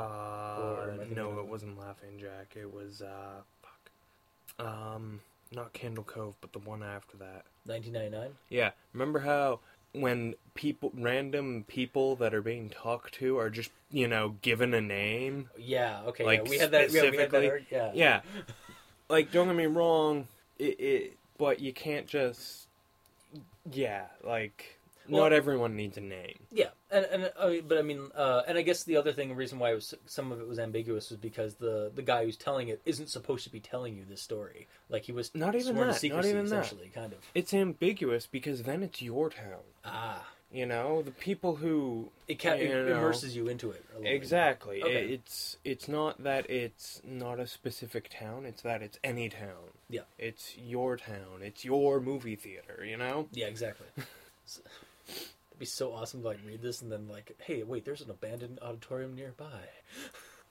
am 0.85 0.91
I 0.95 0.97
thinking 0.99 1.17
no, 1.17 1.39
it 1.41 1.47
wasn't 1.47 1.77
Laughing 1.81 2.19
Jack. 2.21 2.55
It 2.55 2.73
was 2.73 3.03
uh, 3.03 3.41
fuck, 3.63 4.65
um, 4.65 5.21
not 5.53 5.73
Candle 5.73 6.05
Cove, 6.05 6.35
but 6.41 6.53
the 6.53 6.59
one 6.61 6.83
after 6.83 7.17
that. 7.19 7.45
1999. 7.67 8.37
Yeah, 8.49 8.71
remember 8.93 9.21
how 9.21 9.61
when 9.93 10.35
people, 10.55 10.93
random 10.95 11.65
people 11.67 12.15
that 12.17 12.33
are 12.35 12.43
being 12.43 12.71
talked 12.71 13.15
to, 13.15 13.39
are 13.39 13.51
just 13.51 13.71
you 13.91 14.07
know 14.09 14.37
given 14.43 14.73
a 14.75 14.81
name? 14.81 15.51
Yeah. 15.59 16.03
Okay. 16.07 16.25
Like, 16.25 16.45
yeah, 16.45 16.51
we 16.51 16.59
had 16.59 16.71
that. 16.73 16.93
Yeah, 16.93 17.11
we 17.11 17.17
had 17.19 17.31
that. 17.31 17.31
specifically- 17.31 17.67
Yeah. 17.71 17.91
Yeah, 17.95 18.21
like 19.09 19.33
don't 19.33 19.49
get 19.49 19.57
me 19.57 19.67
wrong, 19.67 20.29
it, 20.59 20.81
it 20.81 21.17
but 21.39 21.59
you 21.61 21.73
can't 21.73 22.07
just, 22.07 22.67
yeah, 23.73 24.07
like 24.23 24.79
Well- 25.11 25.23
not 25.23 25.33
everyone 25.33 25.77
needs 25.77 25.97
a 25.97 26.01
name. 26.01 26.47
Yeah, 26.53 26.71
and 26.91 27.05
and 27.07 27.33
I 27.39 27.49
mean, 27.49 27.65
but 27.69 27.79
I 27.79 27.83
mean, 27.83 28.11
uh, 28.15 28.43
and 28.47 28.57
I 28.57 28.63
guess 28.63 28.85
the 28.85 28.97
other 28.97 29.13
thing, 29.13 29.29
the 29.29 29.35
reason 29.35 29.59
why 29.59 29.73
it 29.73 29.75
was 29.75 29.95
some 30.07 30.33
of 30.33 30.41
it 30.41 30.47
was 30.49 30.59
ambiguous 30.59 31.11
was 31.11 31.19
because 31.19 31.55
the 31.57 31.91
the 31.95 32.03
guy 32.03 32.25
who's 32.25 32.37
telling 32.37 32.69
it 32.69 32.81
isn't 32.85 33.09
supposed 33.09 33.45
to 33.45 33.51
be 33.51 33.61
telling 33.61 33.97
you 33.97 34.05
this 34.09 34.23
story. 34.23 34.67
Like 34.89 35.03
he 35.05 35.13
was 35.13 35.31
Not 35.35 35.55
even 35.55 35.75
that, 35.77 35.87
not 35.87 35.95
secrecy, 35.97 36.31
even 36.31 36.47
that. 36.49 36.73
kind 36.95 37.13
of. 37.13 37.19
It's 37.35 37.53
ambiguous 37.55 38.27
because 38.27 38.63
then 38.63 38.83
it's 38.83 39.01
your 39.03 39.31
town. 39.31 39.63
Ah, 39.85 40.27
You 40.53 40.67
know, 40.67 41.01
the 41.03 41.13
people 41.13 41.57
who 41.57 42.11
it 42.27 42.41
ca- 42.41 42.55
it 42.55 42.69
know. 42.69 42.97
immerses 42.97 43.37
you 43.37 43.47
into 43.47 43.71
it. 43.71 43.85
A 44.03 44.13
exactly. 44.13 44.83
Okay. 44.83 45.05
It- 45.05 45.11
it's 45.13 45.57
it's 45.65 45.87
not 45.89 46.23
that 46.25 46.51
it's 46.51 47.01
not 47.05 47.39
a 47.39 47.47
specific 47.47 48.11
town. 48.11 48.45
It's 48.47 48.63
that 48.63 48.83
it's 48.83 48.99
any 49.05 49.29
town. 49.29 49.71
Yeah. 49.89 50.03
It's 50.19 50.57
your 50.59 50.97
town. 50.97 51.43
It's 51.43 51.65
your 51.65 52.01
movie 52.01 52.35
theater. 52.37 52.85
You 52.85 52.97
know. 52.97 53.29
Yeah, 53.33 53.47
exactly. 53.47 53.87
Be 55.61 55.67
so 55.67 55.93
awesome 55.93 56.23
to 56.23 56.29
like 56.29 56.39
read 56.47 56.63
this 56.63 56.81
and 56.81 56.91
then 56.91 57.07
like, 57.07 57.37
hey, 57.43 57.63
wait, 57.63 57.85
there's 57.85 58.01
an 58.01 58.09
abandoned 58.09 58.59
auditorium 58.63 59.15
nearby. 59.15 59.61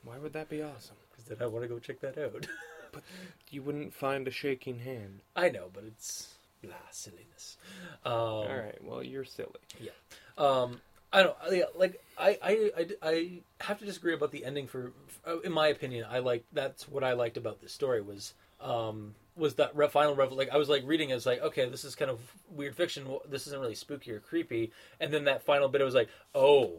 Why 0.04 0.20
would 0.20 0.34
that 0.34 0.50
be 0.50 0.62
awesome? 0.62 0.98
Because 1.10 1.26
then 1.26 1.40
I 1.42 1.48
want 1.48 1.64
to 1.64 1.68
go 1.68 1.80
check 1.80 2.00
that 2.02 2.18
out. 2.20 2.46
but 2.94 3.02
You 3.50 3.64
wouldn't 3.64 3.92
find 3.92 4.28
a 4.28 4.32
shaking 4.32 4.78
hand. 4.78 5.22
I 5.36 5.50
know, 5.50 5.72
but 5.74 5.84
it's 5.84 6.36
blah 6.62 6.76
silliness. 6.92 7.58
Um, 8.06 8.14
All 8.14 8.48
right. 8.48 8.84
Well, 8.84 9.04
you're 9.04 9.26
silly. 9.26 9.50
Yeah. 9.80 9.92
Um, 10.38 10.80
I 11.12 11.24
don't 11.24 11.36
yeah, 11.52 11.64
like. 11.76 12.00
I, 12.20 12.38
I 12.44 12.72
I 12.78 12.88
I 13.02 13.32
have 13.62 13.80
to 13.80 13.86
disagree 13.86 14.14
about 14.14 14.32
the 14.32 14.46
ending. 14.46 14.68
For, 14.68 14.92
for 15.08 15.44
in 15.44 15.52
my 15.52 15.70
opinion, 15.70 16.06
I 16.08 16.20
like 16.20 16.46
that's 16.54 16.88
what 16.88 17.04
I 17.04 17.14
liked 17.14 17.38
about 17.38 17.62
this 17.62 17.74
story 17.74 18.02
was 18.02 18.36
um 18.62 19.16
was 19.40 19.56
that 19.56 19.76
re- 19.76 19.88
final 19.88 20.14
revel. 20.16 20.38
Like 20.38 20.50
I 20.52 20.58
was 20.58 20.70
like 20.70 20.84
reading, 20.86 21.10
it 21.10 21.16
was 21.16 21.26
like 21.26 21.42
okay, 21.42 21.68
this 21.70 21.84
is 21.84 21.96
kind 21.96 22.12
of 22.12 22.20
weird 22.52 22.76
fiction. 22.76 23.08
This 23.28 23.48
isn't 23.48 23.60
really 23.60 23.76
spooky 23.76 24.12
or 24.12 24.20
creepy. 24.20 24.72
And 25.00 25.12
then 25.14 25.24
that 25.26 25.44
final 25.44 25.68
bit, 25.70 25.82
I 25.82 25.86
was 25.86 25.96
like, 25.96 26.10
oh, 26.36 26.74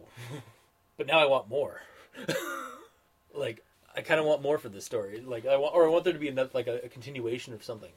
but 0.97 1.07
now 1.07 1.19
I 1.19 1.25
want 1.25 1.49
more. 1.49 1.81
like 3.33 3.63
I 3.95 4.01
kind 4.01 4.19
of 4.19 4.25
want 4.25 4.41
more 4.41 4.57
for 4.57 4.69
this 4.69 4.85
story. 4.85 5.21
Like 5.25 5.45
I 5.45 5.57
want, 5.57 5.75
or 5.75 5.85
I 5.85 5.89
want 5.89 6.03
there 6.03 6.13
to 6.13 6.19
be 6.19 6.27
another 6.29 6.51
like 6.53 6.67
a, 6.67 6.85
a 6.85 6.89
continuation 6.89 7.53
of 7.53 7.63
something. 7.63 7.91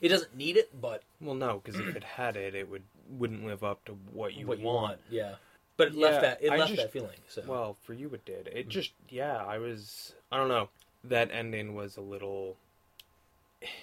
It 0.00 0.08
doesn't 0.08 0.36
need 0.36 0.56
it, 0.56 0.68
but 0.78 1.02
Well, 1.20 1.34
no, 1.34 1.62
because 1.64 1.80
if 1.80 1.96
it 1.96 2.04
had 2.04 2.36
it, 2.36 2.54
it 2.54 2.68
would 2.68 2.82
wouldn't 3.08 3.46
live 3.46 3.62
up 3.64 3.84
to 3.86 3.92
what 4.12 4.34
you 4.34 4.46
what 4.46 4.58
want. 4.58 4.82
want, 4.82 5.00
yeah. 5.10 5.34
But 5.76 5.88
it 5.88 5.94
Yeah, 5.94 6.06
left 6.06 6.20
that 6.22 6.38
it 6.42 6.50
I 6.50 6.56
left 6.56 6.70
just- 6.70 6.82
that 6.82 6.92
feeling. 6.92 7.18
So 7.28 7.42
Well, 7.46 7.76
for 7.82 7.94
you 7.94 8.08
it 8.12 8.24
did. 8.24 8.48
It 8.48 8.66
mm. 8.66 8.70
just 8.70 8.92
yeah, 9.08 9.36
I 9.36 9.58
was 9.58 10.14
I 10.30 10.36
don't 10.36 10.48
know. 10.48 10.68
That 11.04 11.30
ending 11.30 11.74
was 11.74 11.96
a 11.96 12.00
little 12.00 12.56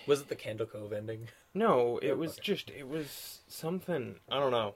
Was 0.08 0.22
it 0.22 0.30
the 0.30 0.36
Candle 0.36 0.66
Cove 0.66 0.94
ending? 0.94 1.30
No, 1.54 2.00
it 2.02 2.12
Oh, 2.12 2.16
was 2.16 2.32
okay. 2.32 2.42
just 2.42 2.70
it 2.72 2.88
was 2.88 3.40
something 3.48 4.16
I 4.30 4.40
don't 4.40 4.52
know. 4.52 4.76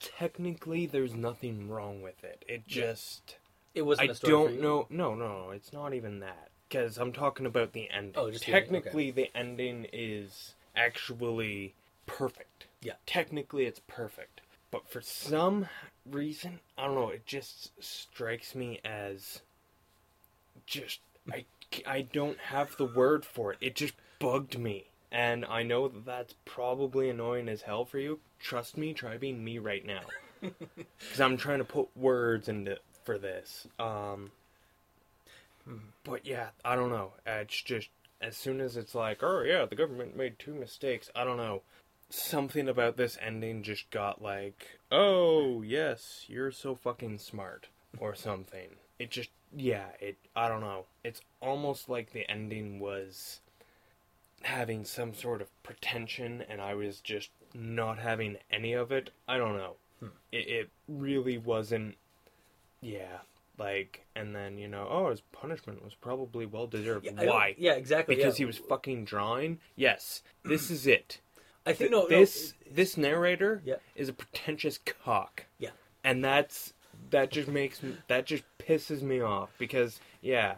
Technically 0.00 0.86
there's 0.86 1.14
nothing 1.14 1.68
wrong 1.68 2.02
with 2.02 2.22
it. 2.24 2.44
It 2.48 2.66
just 2.66 3.36
It 3.74 3.82
wasn't 3.82 4.10
I 4.10 4.12
a 4.12 4.14
story 4.14 4.52
don't 4.52 4.60
know. 4.60 4.86
No, 4.90 5.14
no, 5.14 5.50
it's 5.50 5.72
not 5.72 5.94
even 5.94 6.20
that. 6.20 6.50
Cuz 6.70 6.98
I'm 6.98 7.12
talking 7.12 7.46
about 7.46 7.72
the 7.72 7.88
ending. 7.90 8.12
Oh, 8.16 8.30
just 8.30 8.46
the 8.46 8.52
ending, 8.52 8.72
Technically 8.72 9.10
the 9.10 9.36
ending 9.36 9.86
is 9.92 10.54
actually 10.76 11.74
perfect. 12.06 12.66
Yeah. 12.82 12.94
Technically 13.06 13.66
it's 13.66 13.80
perfect. 13.86 14.40
But 14.70 14.88
for 14.88 15.00
some 15.00 15.68
reason, 16.04 16.60
I 16.76 16.86
don't 16.86 16.94
know, 16.96 17.10
it 17.10 17.26
just 17.26 17.70
strikes 17.82 18.54
me 18.54 18.80
as 18.84 19.40
just 20.66 21.00
I 21.30 21.44
I 21.86 22.02
don't 22.02 22.38
have 22.38 22.76
the 22.76 22.86
word 22.86 23.24
for 23.24 23.52
it. 23.52 23.58
It 23.60 23.74
just 23.74 23.94
bugged 24.18 24.58
me. 24.58 24.86
And 25.10 25.44
I 25.44 25.62
know 25.62 25.86
that 25.88 26.04
that's 26.04 26.34
probably 26.44 27.08
annoying 27.08 27.48
as 27.48 27.62
hell 27.62 27.84
for 27.84 27.98
you. 27.98 28.20
Trust 28.40 28.76
me, 28.76 28.92
try 28.92 29.16
being 29.16 29.44
me 29.44 29.58
right 29.58 29.84
now. 29.84 30.02
Cuz 30.42 31.20
I'm 31.20 31.36
trying 31.36 31.58
to 31.58 31.64
put 31.64 31.96
words 31.96 32.48
into 32.48 32.78
for 33.04 33.18
this. 33.18 33.66
Um 33.78 34.32
but 36.02 36.26
yeah, 36.26 36.48
I 36.64 36.74
don't 36.74 36.90
know. 36.90 37.12
It's 37.26 37.62
just 37.62 37.88
as 38.20 38.36
soon 38.36 38.60
as 38.60 38.76
it's 38.76 38.94
like, 38.94 39.22
"Oh 39.22 39.42
yeah, 39.42 39.64
the 39.64 39.76
government 39.76 40.16
made 40.16 40.38
two 40.38 40.54
mistakes." 40.54 41.10
I 41.14 41.24
don't 41.24 41.38
know. 41.38 41.62
Something 42.10 42.68
about 42.68 42.96
this 42.96 43.16
ending 43.20 43.62
just 43.62 43.90
got 43.90 44.20
like, 44.20 44.78
"Oh, 44.92 45.62
yes, 45.62 46.26
you're 46.28 46.52
so 46.52 46.74
fucking 46.74 47.18
smart." 47.18 47.68
or 47.98 48.14
something. 48.14 48.68
It 48.98 49.10
just 49.10 49.30
yeah, 49.56 49.86
it 50.00 50.16
I 50.34 50.48
don't 50.48 50.60
know. 50.60 50.86
It's 51.02 51.20
almost 51.40 51.88
like 51.88 52.12
the 52.12 52.28
ending 52.30 52.80
was 52.80 53.40
having 54.42 54.84
some 54.84 55.14
sort 55.14 55.40
of 55.40 55.48
pretension 55.62 56.44
and 56.48 56.60
I 56.60 56.74
was 56.74 57.00
just 57.00 57.30
not 57.54 57.98
having 57.98 58.36
any 58.50 58.72
of 58.72 58.92
it. 58.92 59.10
I 59.26 59.38
don't 59.38 59.56
know. 59.56 59.74
Hmm. 60.00 60.08
It 60.32 60.48
it 60.48 60.70
really 60.88 61.38
wasn't 61.38 61.96
yeah, 62.80 63.18
like 63.58 64.04
and 64.14 64.34
then, 64.34 64.58
you 64.58 64.68
know, 64.68 64.86
oh, 64.90 65.10
his 65.10 65.22
punishment 65.32 65.82
was 65.84 65.94
probably 65.94 66.46
well 66.46 66.66
deserved. 66.66 67.06
Yeah, 67.06 67.24
Why? 67.24 67.54
Yeah, 67.56 67.72
exactly. 67.72 68.16
Because 68.16 68.34
yeah. 68.34 68.42
he 68.42 68.44
was 68.44 68.58
fucking 68.58 69.04
drawing? 69.04 69.60
Yes. 69.76 70.22
This 70.44 70.70
is 70.70 70.86
it. 70.86 71.20
I 71.66 71.72
think 71.72 71.90
Th- 71.90 71.90
no, 71.90 72.02
no, 72.02 72.08
this 72.08 72.50
it- 72.60 72.74
this 72.74 72.96
narrator 72.96 73.62
Yeah. 73.64 73.76
is 73.94 74.08
a 74.08 74.12
pretentious 74.12 74.78
cock. 74.78 75.46
Yeah. 75.58 75.70
And 76.02 76.22
that's 76.22 76.74
that 77.10 77.30
just 77.30 77.48
makes 77.48 77.82
me 77.82 77.96
that 78.08 78.26
just 78.26 78.44
pisses 78.58 79.02
me 79.02 79.20
off 79.20 79.50
because 79.58 80.00
yeah. 80.20 80.56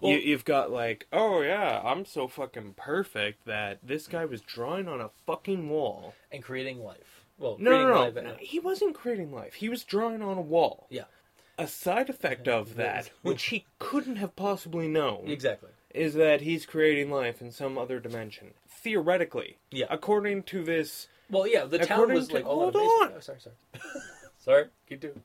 Well- 0.00 0.12
you, 0.12 0.18
you've 0.18 0.44
got 0.44 0.70
like, 0.70 1.06
oh 1.12 1.42
yeah, 1.42 1.80
I'm 1.84 2.04
so 2.06 2.26
fucking 2.28 2.74
perfect 2.76 3.44
that 3.46 3.78
this 3.82 4.06
guy 4.06 4.24
was 4.24 4.40
drawing 4.40 4.88
on 4.88 5.00
a 5.00 5.10
fucking 5.26 5.68
wall. 5.68 6.14
and 6.32 6.42
creating 6.42 6.82
life. 6.82 7.24
Well, 7.38 7.56
No, 7.58 7.70
no, 7.70 7.88
no, 7.94 8.00
life. 8.04 8.14
no. 8.14 8.34
He 8.38 8.58
wasn't 8.60 8.94
creating 8.94 9.32
life. 9.32 9.54
He 9.54 9.68
was 9.68 9.82
drawing 9.84 10.22
on 10.22 10.36
a 10.38 10.42
wall. 10.42 10.86
Yeah. 10.90 11.04
A 11.58 11.66
side 11.66 12.08
effect 12.08 12.48
of 12.48 12.76
that, 12.76 13.10
which 13.22 13.44
he 13.44 13.66
couldn't 13.78 14.16
have 14.16 14.34
possibly 14.36 14.88
known, 14.88 15.24
Exactly. 15.26 15.68
is 15.94 16.14
that 16.14 16.40
he's 16.42 16.64
creating 16.64 17.10
life 17.10 17.42
in 17.42 17.50
some 17.50 17.76
other 17.76 17.98
dimension. 18.00 18.52
Theoretically. 18.68 19.58
Yeah. 19.70 19.86
According 19.90 20.44
to 20.44 20.64
this 20.64 21.08
Well, 21.28 21.46
yeah, 21.46 21.64
the 21.66 21.78
town 21.80 22.12
was 22.14 22.28
to- 22.28 22.34
like 22.36 22.46
all 22.46 22.60
hold 22.70 22.76
on. 22.76 22.82
on! 22.82 23.12
Oh, 23.16 23.20
sorry, 23.20 23.40
sorry, 23.40 23.56
sorry. 24.44 24.66
Keep 24.88 25.00
doing. 25.00 25.22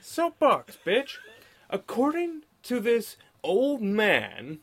Soapbox, 0.00 0.78
bitch. 0.84 1.16
According 1.68 2.42
to 2.62 2.80
this 2.80 3.16
old 3.42 3.82
man, 3.82 4.60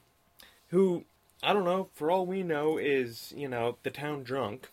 who 0.70 1.06
I 1.44 1.54
don't 1.54 1.66
know. 1.66 1.90
For 1.94 2.10
all 2.10 2.26
we 2.26 2.42
know, 2.42 2.78
is 2.78 3.34
you 3.36 3.48
know 3.48 3.78
the 3.84 3.92
town 3.92 4.24
drunk. 4.24 4.70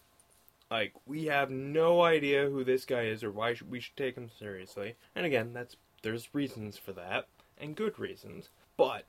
Like 0.71 0.95
we 1.04 1.25
have 1.25 1.50
no 1.50 2.02
idea 2.02 2.49
who 2.49 2.62
this 2.62 2.85
guy 2.85 3.02
is 3.02 3.25
or 3.25 3.33
why 3.33 3.57
we 3.69 3.80
should 3.80 3.97
take 3.97 4.14
him 4.14 4.30
seriously. 4.38 4.95
And 5.14 5.26
again, 5.26 5.52
that's 5.52 5.76
there's 6.02 6.33
reasons 6.33 6.78
for 6.78 6.92
that 6.92 7.26
and 7.59 7.76
good 7.76 7.99
reasons. 7.99 8.50
But 8.76 9.04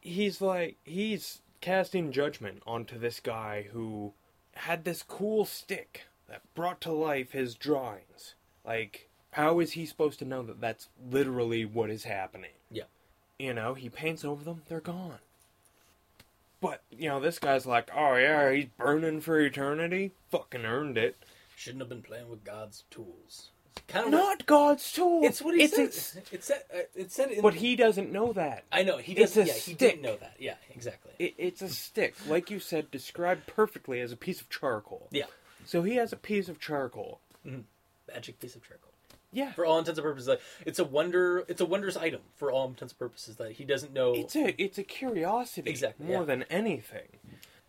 he's 0.00 0.40
like 0.40 0.76
he's 0.84 1.40
casting 1.60 2.12
judgment 2.12 2.62
onto 2.66 2.98
this 2.98 3.20
guy 3.20 3.68
who 3.72 4.12
had 4.52 4.84
this 4.84 5.02
cool 5.02 5.46
stick 5.46 6.02
that 6.28 6.42
brought 6.54 6.80
to 6.82 6.92
life 6.92 7.32
his 7.32 7.54
drawings. 7.54 8.34
Like 8.66 9.08
how 9.32 9.60
is 9.60 9.72
he 9.72 9.84
supposed 9.86 10.18
to 10.20 10.24
know 10.24 10.42
that 10.42 10.60
that's 10.60 10.88
literally 11.10 11.64
what 11.64 11.90
is 11.90 12.04
happening? 12.04 12.50
Yeah. 12.70 12.84
You 13.38 13.52
know, 13.52 13.74
he 13.74 13.88
paints 13.88 14.24
over 14.24 14.44
them, 14.44 14.62
they're 14.68 14.80
gone. 14.80 15.18
But, 16.60 16.82
you 16.90 17.08
know, 17.08 17.20
this 17.20 17.38
guy's 17.38 17.66
like, 17.66 17.90
oh 17.94 18.14
yeah, 18.16 18.50
he's 18.52 18.66
burning 18.78 19.20
for 19.20 19.38
eternity. 19.40 20.12
Fucking 20.30 20.64
earned 20.64 20.96
it. 20.96 21.16
Shouldn't 21.56 21.82
have 21.82 21.88
been 21.88 22.02
playing 22.02 22.30
with 22.30 22.42
God's 22.44 22.84
tools. 22.90 23.50
It's 23.76 23.82
kind 23.88 24.06
of 24.06 24.12
Not 24.12 24.46
God's 24.46 24.90
tool. 24.92 25.22
It's 25.24 25.42
what 25.42 25.56
he 25.56 25.64
it's, 25.64 25.74
said. 25.74 25.84
it's- 25.88 26.16
It 26.32 26.44
said. 26.44 26.62
uh, 26.74 26.78
It 26.94 27.12
said. 27.12 27.30
In, 27.32 27.42
but 27.42 27.54
he 27.54 27.76
doesn't 27.76 28.10
know 28.12 28.32
that. 28.32 28.64
I 28.72 28.82
know 28.82 28.96
he 28.98 29.14
doesn't. 29.14 29.46
Yeah, 29.46 29.52
he 29.52 29.74
didn't 29.74 30.00
know 30.00 30.16
that. 30.16 30.36
Yeah, 30.38 30.54
exactly. 30.70 31.12
It, 31.18 31.34
it's 31.36 31.60
a 31.60 31.68
stick, 31.68 32.14
like 32.28 32.50
you 32.50 32.60
said, 32.60 32.90
described 32.90 33.46
perfectly 33.46 34.00
as 34.00 34.10
a 34.12 34.16
piece 34.16 34.40
of 34.40 34.48
charcoal. 34.48 35.08
yeah, 35.10 35.24
So 35.66 35.82
he 35.82 35.96
has 35.96 36.12
a 36.12 36.16
piece 36.16 36.48
of 36.48 36.60
charcoal. 36.60 37.20
Magic 38.14 38.38
piece 38.40 38.54
of 38.54 38.62
charcoal. 38.66 38.90
Yeah. 39.32 39.52
For 39.52 39.66
all 39.66 39.78
intents 39.78 39.98
and 39.98 40.04
purposes, 40.04 40.28
like, 40.28 40.40
it's 40.64 40.78
a 40.78 40.84
wonder. 40.84 41.44
It's 41.48 41.60
a 41.60 41.66
wondrous 41.66 41.96
item 41.96 42.20
for 42.36 42.52
all 42.52 42.68
intents 42.68 42.92
and 42.92 42.98
purposes 42.98 43.36
that 43.36 43.52
he 43.52 43.64
doesn't 43.64 43.92
know. 43.92 44.14
It's 44.14 44.36
a 44.36 44.62
it's 44.62 44.78
a 44.78 44.84
curiosity 44.84 45.68
Exactly, 45.70 46.06
more 46.06 46.20
yeah. 46.20 46.26
than 46.26 46.42
anything. 46.44 47.08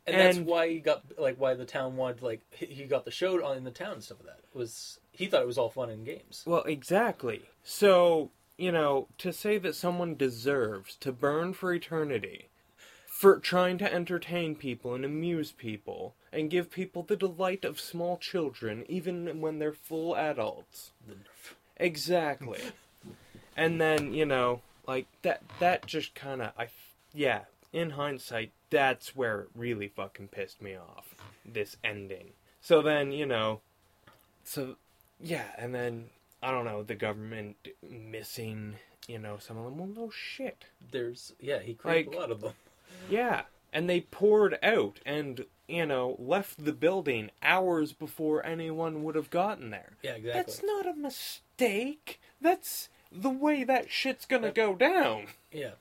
and, 0.06 0.16
that's 0.16 0.38
why 0.38 0.70
he 0.70 0.80
got 0.80 1.04
like 1.18 1.38
why 1.40 1.56
the 1.56 1.66
town 1.66 1.98
wanted 1.98 2.22
like 2.22 2.42
he 2.54 2.86
got 2.86 3.04
the 3.06 3.12
show 3.12 3.44
on 3.44 3.58
in 3.58 3.64
the 3.64 3.72
town 3.72 3.94
and 3.94 4.04
stuff 4.04 4.20
like 4.24 4.36
that 4.36 4.42
was 4.54 5.00
he 5.12 5.25
thought 5.25 5.42
it 5.42 5.48
was 5.48 5.58
all 5.58 5.70
fun 5.70 5.90
and 5.90 6.06
games. 6.06 6.44
Well, 6.46 6.62
exactly. 6.64 7.42
So, 7.64 8.30
you 8.58 8.72
know, 8.72 9.08
to 9.18 9.34
say 9.34 9.58
that 9.58 9.74
someone 9.75 10.14
deserves 10.16 10.96
to 10.98 11.12
burn 11.12 11.54
for 11.54 11.74
eternity 11.74 12.50
for 13.08 13.40
trying 13.40 13.78
to 13.80 13.92
entertain 13.92 14.56
people 14.56 14.94
and 14.94 15.04
amuse 15.04 15.52
people 15.52 16.16
and 16.36 16.50
give 16.50 16.70
people 16.70 17.01
the 17.01 17.15
delight 17.15 17.63
of 17.63 17.80
small 17.80 18.18
children 18.18 18.86
even 18.89 19.39
when 19.39 19.58
they're 19.60 19.72
full 19.74 20.15
adults. 20.15 20.92
Exactly. 21.77 22.60
and 23.58 23.80
then, 23.80 24.13
you 24.13 24.25
know, 24.25 24.62
like 24.88 25.08
that 25.22 25.42
that 25.60 25.86
just 25.86 26.13
kind 26.13 26.42
of 26.42 26.51
I 26.58 26.68
yeah, 27.13 27.42
in 27.72 27.92
hindsight, 27.92 28.51
that's 28.70 29.15
where 29.15 29.42
it 29.42 29.50
really 29.56 29.88
fucking 29.88 30.27
pissed 30.27 30.62
me 30.62 30.75
off. 30.75 31.15
This 31.46 31.77
ending. 31.84 32.32
So 32.62 32.82
then, 32.82 33.12
you 33.12 33.25
know, 33.25 33.62
so 34.44 34.75
yeah, 35.20 35.46
and 35.58 35.74
then 35.74 36.06
I 36.44 36.51
don't 36.51 36.65
know, 36.65 36.84
the 36.84 36.96
government 36.96 37.56
missing, 37.89 38.75
you 39.08 39.20
know, 39.20 39.38
some 39.39 39.58
of 39.58 39.63
them. 39.65 39.77
Well, 39.77 39.88
no 39.88 40.10
shit. 40.12 40.65
There's 40.92 41.34
yeah 41.39 41.60
he 41.60 41.74
created 41.74 42.08
Like- 42.08 42.15
a 42.15 42.20
lot 42.20 42.32
of 42.32 42.42
them. 42.42 42.54
Yeah, 43.10 43.44
and 43.74 43.89
they 43.89 44.01
poured 44.01 44.58
out 44.63 45.00
and 45.06 45.46
you 45.67 45.86
know 45.86 46.15
left 46.19 46.63
the 46.63 46.74
building 46.74 47.31
hours 47.41 47.93
before 47.93 48.45
anyone 48.45 49.03
would 49.03 49.15
have 49.15 49.29
gotten 49.29 49.69
there. 49.69 49.93
Yeah, 50.03 50.12
exactly. 50.15 50.34
That's 50.34 50.63
not 50.63 50.86
a 50.88 50.93
mistake. 50.93 52.19
That's 52.41 52.89
the 53.12 53.29
way 53.29 53.63
that 53.63 53.89
shit's 53.91 54.25
gonna 54.25 54.51
go 54.51 54.75
down. 54.75 55.27
yeah, 55.51 55.72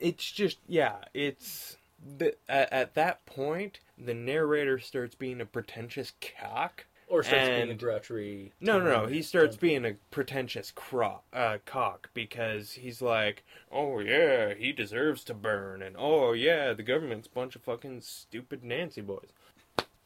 It's 0.00 0.30
just 0.30 0.58
yeah, 0.68 0.96
it's 1.14 1.76
the, 2.18 2.34
at, 2.48 2.72
at 2.72 2.94
that 2.94 3.24
point 3.26 3.80
the 3.96 4.14
narrator 4.14 4.78
starts 4.78 5.14
being 5.14 5.40
a 5.40 5.46
pretentious 5.46 6.12
cock. 6.20 6.84
Or 7.08 7.22
starts 7.22 7.48
being 7.48 7.68
a 7.68 7.70
And- 7.72 7.78
grouchy. 7.78 8.52
No, 8.60 8.78
no, 8.78 9.02
no. 9.02 9.06
He 9.06 9.22
starts 9.22 9.56
town- 9.56 9.60
being 9.60 9.84
a 9.84 9.94
pretentious 10.10 10.70
cro- 10.70 11.22
uh, 11.32 11.58
cock 11.66 12.10
because 12.14 12.72
he's 12.72 13.00
like, 13.02 13.44
oh 13.70 13.98
yeah, 14.00 14.54
he 14.54 14.72
deserves 14.72 15.24
to 15.24 15.34
burn, 15.34 15.82
and 15.82 15.96
oh 15.98 16.32
yeah, 16.32 16.72
the 16.72 16.82
government's 16.82 17.26
a 17.28 17.30
bunch 17.30 17.54
of 17.56 17.62
fucking 17.62 18.00
stupid 18.02 18.64
Nancy 18.64 19.00
boys. 19.00 19.28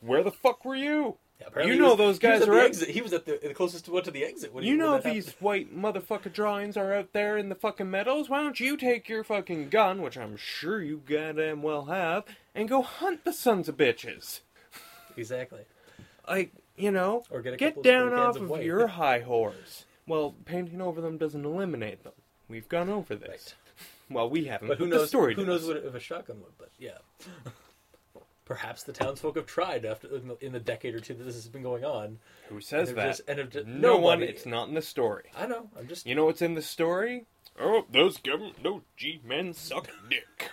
Where 0.01 0.23
the 0.23 0.31
fuck 0.31 0.65
were 0.65 0.77
you? 0.77 1.17
Yeah, 1.57 1.65
you 1.65 1.77
know 1.77 1.91
was- 1.91 1.99
those 1.99 2.19
guys 2.19 2.43
are 2.43 2.59
exit. 2.59 2.89
He 2.91 3.01
was 3.01 3.13
at 3.13 3.25
the, 3.25 3.39
the 3.41 3.55
closest 3.55 3.89
one 3.89 4.03
to 4.03 4.11
the 4.11 4.25
exit 4.25 4.53
when 4.53 4.65
You 4.65 4.71
when 4.73 4.79
know 4.79 4.93
that 4.95 5.05
these 5.05 5.27
happened. 5.27 5.43
white 5.45 5.77
motherfucker 5.77 6.33
drawings 6.33 6.77
are 6.77 6.93
out 6.93 7.13
there 7.13 7.39
in 7.39 7.49
the 7.49 7.55
fucking 7.55 7.89
meadows. 7.89 8.29
Why 8.29 8.43
don't 8.43 8.59
you 8.59 8.77
take 8.77 9.09
your 9.09 9.23
fucking 9.23 9.69
gun, 9.69 10.03
which 10.03 10.19
I'm 10.19 10.37
sure 10.37 10.83
you 10.83 11.01
goddamn 11.07 11.63
well 11.63 11.85
have, 11.87 12.25
and 12.57 12.69
go 12.69 12.83
hunt 12.83 13.25
the 13.25 13.33
sons 13.33 13.69
of 13.69 13.77
bitches? 13.77 14.41
exactly. 15.17 15.61
Like, 16.29 16.53
you 16.79 16.91
know, 16.91 17.25
Or 17.31 17.41
get 17.43 17.55
a 17.55 17.57
get 17.57 17.83
down 17.83 18.13
off 18.15 18.37
of 18.37 18.51
of 18.51 18.63
your 18.63 18.87
high 19.03 19.21
horse. 19.21 19.85
Well, 20.07 20.35
painting 20.45 20.81
over 20.81 21.01
them 21.01 21.19
doesn't 21.19 21.45
eliminate 21.45 22.03
them. 22.05 22.15
We've 22.49 22.69
gone 22.69 22.89
over 22.89 23.15
this. 23.15 23.29
Right. 23.29 23.55
Well, 24.11 24.31
we 24.31 24.45
haven't. 24.47 24.69
But 24.69 24.79
who 24.79 24.89
the 24.89 24.97
knows? 24.97 25.09
story 25.11 25.35
who 25.35 25.45
knows 25.45 25.67
what 25.67 25.77
if 25.77 25.95
a 25.95 26.01
shotgun 26.01 26.41
would? 26.41 26.57
But 26.57 26.71
yeah, 26.79 26.97
perhaps 28.47 28.83
the 28.85 28.95
townsfolk 28.95 29.37
have 29.37 29.45
tried 29.45 29.85
after 29.85 30.09
in 30.17 30.29
the, 30.29 30.37
in 30.47 30.53
the 30.53 30.61
decade 30.61 30.95
or 30.95 31.01
two 31.01 31.13
that 31.13 31.25
this 31.25 31.35
has 31.35 31.47
been 31.49 31.63
going 31.63 31.85
on. 31.85 32.19
Who 32.49 32.63
says 32.63 32.89
and 32.89 32.97
that? 32.97 33.07
just- 33.09 33.21
and 33.29 33.51
just- 33.51 33.67
no 33.67 33.99
one. 33.99 34.23
It's 34.23 34.47
not 34.47 34.69
in 34.69 34.73
the 34.75 34.81
story. 34.81 35.25
I 35.37 35.47
know. 35.47 35.69
I'm 35.79 35.87
just. 35.89 36.07
You 36.07 36.15
know 36.15 36.25
what's 36.25 36.41
in 36.41 36.55
the 36.55 36.63
story? 36.63 37.27
Oh, 37.61 37.85
those 37.93 38.17
government, 38.17 38.63
those 38.63 38.81
G 38.97 39.21
men 39.23 39.53
suck 39.53 39.91
dick. 40.09 40.51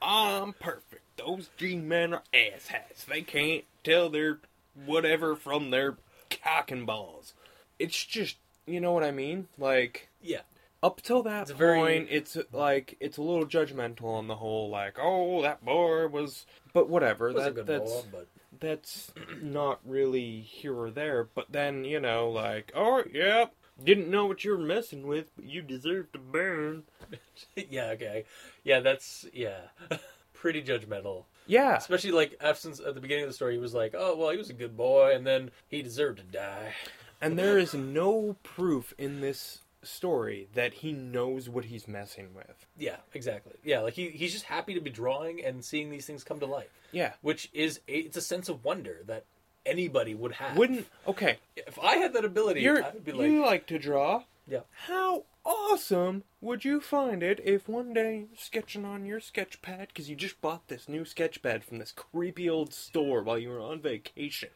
I'm 0.00 0.54
perfect. 0.54 1.02
Those 1.18 1.50
G 1.58 1.76
men 1.76 2.14
are 2.14 2.22
asshats. 2.32 3.04
They 3.06 3.20
can't 3.22 3.64
tell 3.84 4.08
their 4.10 4.40
whatever 4.74 5.34
from 5.36 5.70
their 5.70 5.96
cock 6.42 6.70
and 6.70 6.86
balls. 6.86 7.34
It's 7.78 8.04
just, 8.04 8.36
you 8.66 8.80
know 8.80 8.92
what 8.92 9.04
I 9.04 9.10
mean? 9.10 9.48
Like, 9.58 10.08
Yeah, 10.22 10.42
up 10.82 11.00
till 11.02 11.22
that 11.24 11.42
It's 11.42 11.50
point, 11.52 11.58
very- 11.60 12.10
it's 12.10 12.36
like 12.52 12.96
it's 13.00 13.16
a 13.18 13.22
little 13.22 13.46
judgmental 13.46 14.04
on 14.04 14.28
the 14.28 14.36
whole. 14.36 14.68
Like, 14.70 14.96
oh, 15.00 15.42
that 15.42 15.64
boy 15.64 16.06
was, 16.08 16.46
but 16.72 16.88
whatever. 16.88 17.28
it 17.30 17.34
was 17.34 17.42
a 17.46 17.46
That 17.50 17.54
good 17.54 17.66
that's 17.66 17.90
ball, 17.90 18.04
but 18.12 18.26
that's 18.60 19.12
not 19.40 19.80
really 19.84 20.40
here 20.40 20.74
or 20.78 20.90
there. 20.90 21.24
But 21.24 21.46
then, 21.50 21.84
you 21.84 22.00
know, 22.00 22.30
like, 22.30 22.72
oh, 22.74 23.02
yeah, 23.12 23.46
didn't 23.82 24.10
know 24.10 24.26
what 24.26 24.44
you 24.44 24.50
were 24.52 24.58
messing 24.58 25.06
with, 25.06 25.30
but 25.36 25.46
you 25.46 25.62
deserve 25.62 26.12
to 26.12 26.18
burn. 26.18 26.84
yeah, 27.56 27.86
okay, 27.92 28.24
yeah, 28.62 28.80
that's 28.80 29.24
yeah, 29.32 29.60
pretty 30.34 30.62
judgmental. 30.62 31.24
Yeah, 31.50 31.76
Especially 31.76 32.12
like 32.12 32.40
since 32.54 32.80
at 32.80 32.94
the 32.94 33.00
beginning 33.00 33.24
of 33.24 33.30
the 33.30 33.34
story, 33.34 33.54
he 33.54 33.58
was 33.60 33.74
like, 33.74 33.94
"Oh 33.96 34.16
well, 34.16 34.30
he 34.30 34.36
was 34.38 34.50
a 34.50 34.54
good 34.54 34.76
boy," 34.76 35.14
and 35.14 35.26
then 35.26 35.50
he 35.68 35.82
deserved 35.82 36.18
to 36.18 36.24
die. 36.24 36.72
and 37.20 37.38
there 37.38 37.58
is 37.58 37.74
no 37.74 38.36
proof 38.42 38.94
in 38.98 39.20
this 39.20 39.58
story 39.82 40.46
that 40.54 40.74
he 40.74 40.92
knows 40.92 41.48
what 41.48 41.64
he's 41.64 41.88
messing 41.88 42.28
with. 42.34 42.66
Yeah, 42.78 42.96
exactly. 43.14 43.54
Yeah, 43.64 43.80
like 43.80 43.94
he 43.94 44.10
he's 44.10 44.32
just 44.32 44.44
happy 44.44 44.74
to 44.74 44.80
be 44.80 44.90
drawing 44.90 45.44
and 45.44 45.64
seeing 45.64 45.90
these 45.90 46.06
things 46.06 46.22
come 46.22 46.38
to 46.40 46.46
life, 46.46 46.70
Yeah. 46.92 47.14
which 47.22 47.50
is 47.52 47.80
a, 47.88 47.92
it's 47.98 48.16
a 48.16 48.20
sense 48.22 48.48
of 48.48 48.64
wonder 48.64 48.98
that 49.06 49.24
anybody 49.66 50.14
would 50.14 50.32
have. 50.32 50.56
Wouldn't 50.56 50.86
okay? 51.08 51.38
if 51.56 51.78
I 51.78 51.96
had 51.96 52.12
that 52.14 52.24
ability, 52.24 52.60
You're 52.60 52.82
I 52.84 52.90
would 52.90 53.04
be 53.04 53.12
like, 53.12 53.26
you 53.30 53.44
like 53.44 53.66
to 53.68 53.78
draw. 53.78 54.22
yeah, 54.46 54.60
How 54.86 55.24
awesome 55.50 56.22
would 56.40 56.64
you 56.64 56.80
find 56.80 57.22
it 57.22 57.40
if 57.44 57.68
one 57.68 57.92
day 57.92 58.26
sketching 58.36 58.84
on 58.84 59.04
your 59.04 59.20
sketch 59.20 59.60
pad 59.62 59.88
because 59.88 60.08
you 60.08 60.14
just 60.16 60.40
bought 60.40 60.68
this 60.68 60.88
new 60.88 61.04
sketch 61.04 61.42
pad 61.42 61.64
from 61.64 61.78
this 61.78 61.92
creepy 61.92 62.48
old 62.48 62.72
store 62.72 63.22
while 63.22 63.38
you 63.38 63.48
were 63.50 63.60
on 63.60 63.80
vacation, 63.80 64.48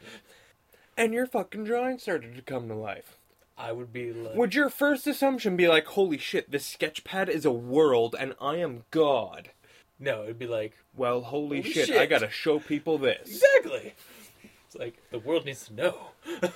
and 0.96 1.12
your 1.12 1.26
fucking 1.26 1.64
drawing 1.64 1.98
started 1.98 2.34
to 2.36 2.42
come 2.42 2.68
to 2.68 2.74
life? 2.74 3.18
I 3.58 3.72
would 3.72 3.92
be 3.92 4.12
like, 4.12 4.34
Would 4.36 4.54
your 4.54 4.70
first 4.70 5.06
assumption 5.06 5.56
be 5.56 5.68
like, 5.68 5.86
"Holy 5.86 6.18
shit, 6.18 6.50
this 6.50 6.66
sketch 6.66 7.04
pad 7.04 7.28
is 7.28 7.44
a 7.44 7.52
world 7.52 8.14
and 8.18 8.34
I 8.40 8.56
am 8.56 8.84
God"? 8.90 9.50
no, 9.98 10.24
it'd 10.24 10.38
be 10.38 10.46
like 10.46 10.74
Well, 10.96 11.20
holy, 11.22 11.60
Holy 11.60 11.72
shit, 11.72 11.86
shit. 11.88 11.96
I 11.98 12.06
gotta 12.06 12.30
show 12.30 12.58
people 12.60 12.98
this. 12.98 13.28
exactly. 13.28 13.94
It's 14.66 14.76
like 14.76 14.94
the 15.10 15.18
world 15.20 15.44
needs 15.44 15.66
to 15.66 15.74
know. 15.74 15.96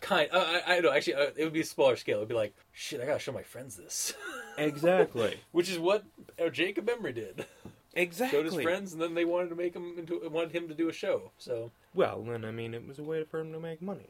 kind, 0.00 0.28
I, 0.32 0.62
I, 0.66 0.76
I 0.76 0.80
know. 0.80 0.90
Actually, 0.92 1.14
uh, 1.14 1.30
it 1.36 1.44
would 1.44 1.52
be 1.52 1.60
a 1.60 1.64
smaller 1.64 1.96
scale. 1.96 2.18
It'd 2.18 2.28
be 2.28 2.34
like, 2.34 2.54
shit, 2.72 3.00
I 3.00 3.06
gotta 3.06 3.18
show 3.18 3.32
my 3.32 3.42
friends 3.42 3.76
this, 3.76 4.14
Exactly. 4.58 5.38
which 5.52 5.68
is 5.70 5.78
what 5.78 6.04
uh, 6.42 6.48
Jacob 6.48 6.88
Emory 6.88 7.12
did. 7.12 7.46
Exactly. 7.94 8.38
Showed 8.38 8.46
his 8.46 8.62
friends, 8.62 8.92
and 8.92 9.02
then 9.02 9.14
they 9.14 9.24
wanted 9.24 9.48
to 9.48 9.54
make 9.56 9.74
him 9.74 9.94
into 9.98 10.20
wanted 10.28 10.52
him 10.52 10.68
to 10.68 10.74
do 10.74 10.88
a 10.88 10.92
show. 10.92 11.32
So 11.38 11.70
Well, 11.94 12.22
then 12.22 12.44
I 12.44 12.50
mean, 12.50 12.74
it 12.74 12.86
was 12.86 12.98
a 12.98 13.02
way 13.02 13.24
for 13.24 13.40
him 13.40 13.52
to 13.52 13.58
make 13.58 13.82
money. 13.82 14.08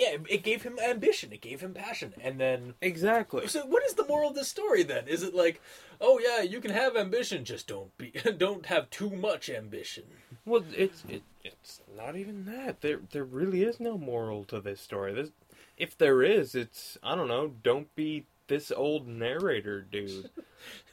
Yeah, 0.00 0.12
it, 0.14 0.20
it 0.28 0.42
gave 0.42 0.62
him 0.62 0.78
ambition. 0.78 1.30
It 1.32 1.42
gave 1.42 1.60
him 1.60 1.74
passion, 1.74 2.14
and 2.22 2.40
then. 2.40 2.74
Exactly. 2.80 3.46
So 3.48 3.66
what 3.66 3.84
is 3.84 3.94
the 3.94 4.06
moral 4.06 4.30
of 4.30 4.34
this 4.34 4.48
story 4.48 4.82
then? 4.82 5.06
Is 5.06 5.22
it 5.22 5.34
like, 5.34 5.60
oh 6.00 6.18
yeah, 6.18 6.40
you 6.42 6.60
can 6.60 6.70
have 6.70 6.96
ambition, 6.96 7.44
just 7.44 7.66
don't 7.68 7.96
be, 7.98 8.12
don't 8.38 8.66
have 8.66 8.88
too 8.90 9.10
much 9.10 9.50
ambition. 9.50 10.04
Well, 10.46 10.64
it's 10.74 11.04
it, 11.08 11.22
it's 11.44 11.80
not 11.96 12.16
even 12.16 12.46
that. 12.46 12.80
There 12.80 13.00
there 13.12 13.24
really 13.24 13.62
is 13.62 13.78
no 13.78 13.98
moral 13.98 14.44
to 14.44 14.60
this 14.60 14.80
story. 14.80 15.12
This, 15.14 15.30
if 15.76 15.96
there 15.98 16.22
is, 16.22 16.54
it's 16.54 16.96
I 17.02 17.14
don't 17.14 17.28
know. 17.28 17.52
Don't 17.62 17.94
be 17.94 18.24
this 18.48 18.72
old 18.74 19.06
narrator 19.06 19.82
dude. 19.82 20.30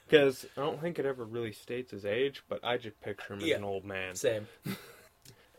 Because 0.10 0.46
I 0.56 0.62
don't 0.62 0.80
think 0.80 1.00
it 1.00 1.06
ever 1.06 1.26
really 1.26 1.52
states 1.52 1.92
his 1.92 2.06
age, 2.06 2.42
but 2.48 2.64
I 2.64 2.78
just 2.78 3.02
picture 3.02 3.34
him 3.34 3.40
as 3.40 3.46
Yeah. 3.46 3.58
an 3.58 3.66
old 3.66 3.84
man. 3.84 4.16
Same. 4.16 4.48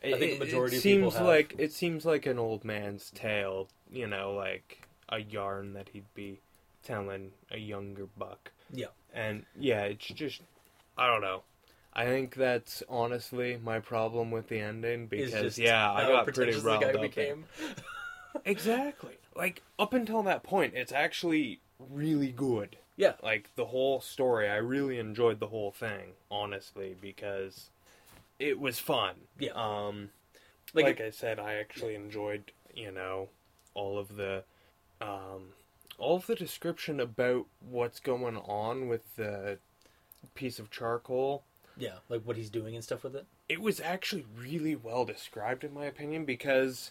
It, 0.03 0.15
I 0.15 0.19
think 0.19 0.33
it- 0.33 0.39
the 0.39 0.45
majority 0.45 0.77
it 0.77 0.79
of 0.79 0.83
people 0.85 1.11
seems 1.11 1.23
like 1.23 1.55
it 1.59 1.73
seems 1.73 2.05
like 2.07 2.27
an 2.27 2.39
old 2.39 2.65
man's 2.65 3.11
tale. 3.11 3.69
You 3.91 4.07
know, 4.07 4.33
like 4.35 4.83
a 5.09 5.19
yarn 5.21 5.73
that 5.75 5.89
he'd 5.93 6.13
be 6.15 6.41
telling 6.83 7.33
a 7.51 7.59
younger 7.59 8.07
buck. 8.19 8.53
Yeah. 8.73 8.87
And 9.15 9.45
yeah, 9.59 9.83
it's 9.85 10.07
just 10.07 10.43
I 10.97 11.07
don't 11.07 11.23
know. 11.23 11.43
I 11.95 12.05
think 12.05 12.35
that's 12.37 12.83
honestly 12.89 13.59
my 13.63 13.81
problem 13.81 14.31
with 14.31 14.49
the 14.49 14.61
ending 14.61 15.07
because 15.07 15.33
just 15.33 15.59
yeah, 15.59 15.91
I 15.93 16.07
got 16.07 16.27
pretty 16.33 16.57
riled 16.61 16.85
up. 16.85 17.01
became. 17.01 17.45
Exactly. 18.45 19.15
Like 19.35 19.63
up 19.79 19.93
until 19.95 20.23
that 20.25 20.43
point, 20.43 20.75
it's 20.75 20.93
actually 20.93 21.61
really 21.79 22.31
good. 22.31 22.77
Yeah. 22.97 23.15
Like 23.23 23.51
the 23.57 23.67
whole 23.67 24.01
story, 24.01 24.49
I 24.49 24.57
really 24.57 24.99
enjoyed 24.99 25.41
the 25.41 25.47
whole 25.49 25.71
thing, 25.73 26.13
honestly, 26.31 26.95
because 27.01 27.71
it 28.39 28.59
was 28.59 28.79
fun. 28.79 29.15
Yeah. 29.39 29.53
Um 29.55 30.11
Like, 30.75 30.85
like, 30.85 31.01
I 31.01 31.11
said, 31.11 31.39
I 31.39 31.55
actually 31.55 31.95
enjoyed, 31.95 32.53
you 32.75 32.91
know, 32.93 33.29
all 33.75 33.99
of 33.99 34.17
the 34.17 34.45
um 35.01 35.53
all 35.99 36.17
of 36.17 36.27
the 36.27 36.35
description 36.37 37.01
about 37.01 37.47
what's 37.61 37.99
going 38.01 38.37
on 38.37 38.89
with 38.89 39.17
the 39.17 39.59
piece 40.35 40.59
of 40.59 40.71
charcoal. 40.71 41.45
yeah, 41.77 41.99
like 42.09 42.23
what 42.23 42.37
he's 42.37 42.51
doing 42.51 42.75
and 42.75 42.83
stuff 42.85 43.03
with 43.05 43.15
it. 43.17 43.27
It 43.49 43.61
was 43.61 43.81
actually 43.81 44.27
really 44.37 44.75
well 44.77 45.05
described 45.05 45.65
in 45.65 45.73
my 45.73 45.87
opinion 45.87 46.25
because 46.25 46.91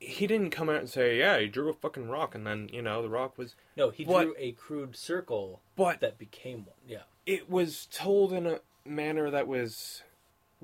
he 0.00 0.26
didn't 0.26 0.50
come 0.50 0.68
out 0.68 0.76
and 0.80 0.88
say, 0.90 1.18
"Yeah, 1.18 1.38
he 1.38 1.46
drew 1.48 1.68
a 1.70 1.72
fucking 1.74 2.08
rock," 2.08 2.34
and 2.34 2.46
then 2.46 2.68
you 2.72 2.82
know 2.82 3.02
the 3.02 3.08
rock 3.08 3.36
was. 3.38 3.54
No, 3.76 3.90
he 3.90 4.04
What- 4.04 4.22
drew 4.24 4.34
a 4.38 4.52
crude 4.52 4.96
circle 4.96 5.60
But 5.76 6.00
that 6.00 6.18
became 6.18 6.66
one. 6.66 6.76
Yeah. 6.86 7.04
it 7.26 7.48
was 7.50 7.86
told 7.86 8.32
in 8.32 8.46
a 8.46 8.60
manner 8.84 9.30
that 9.30 9.46
was 9.48 10.02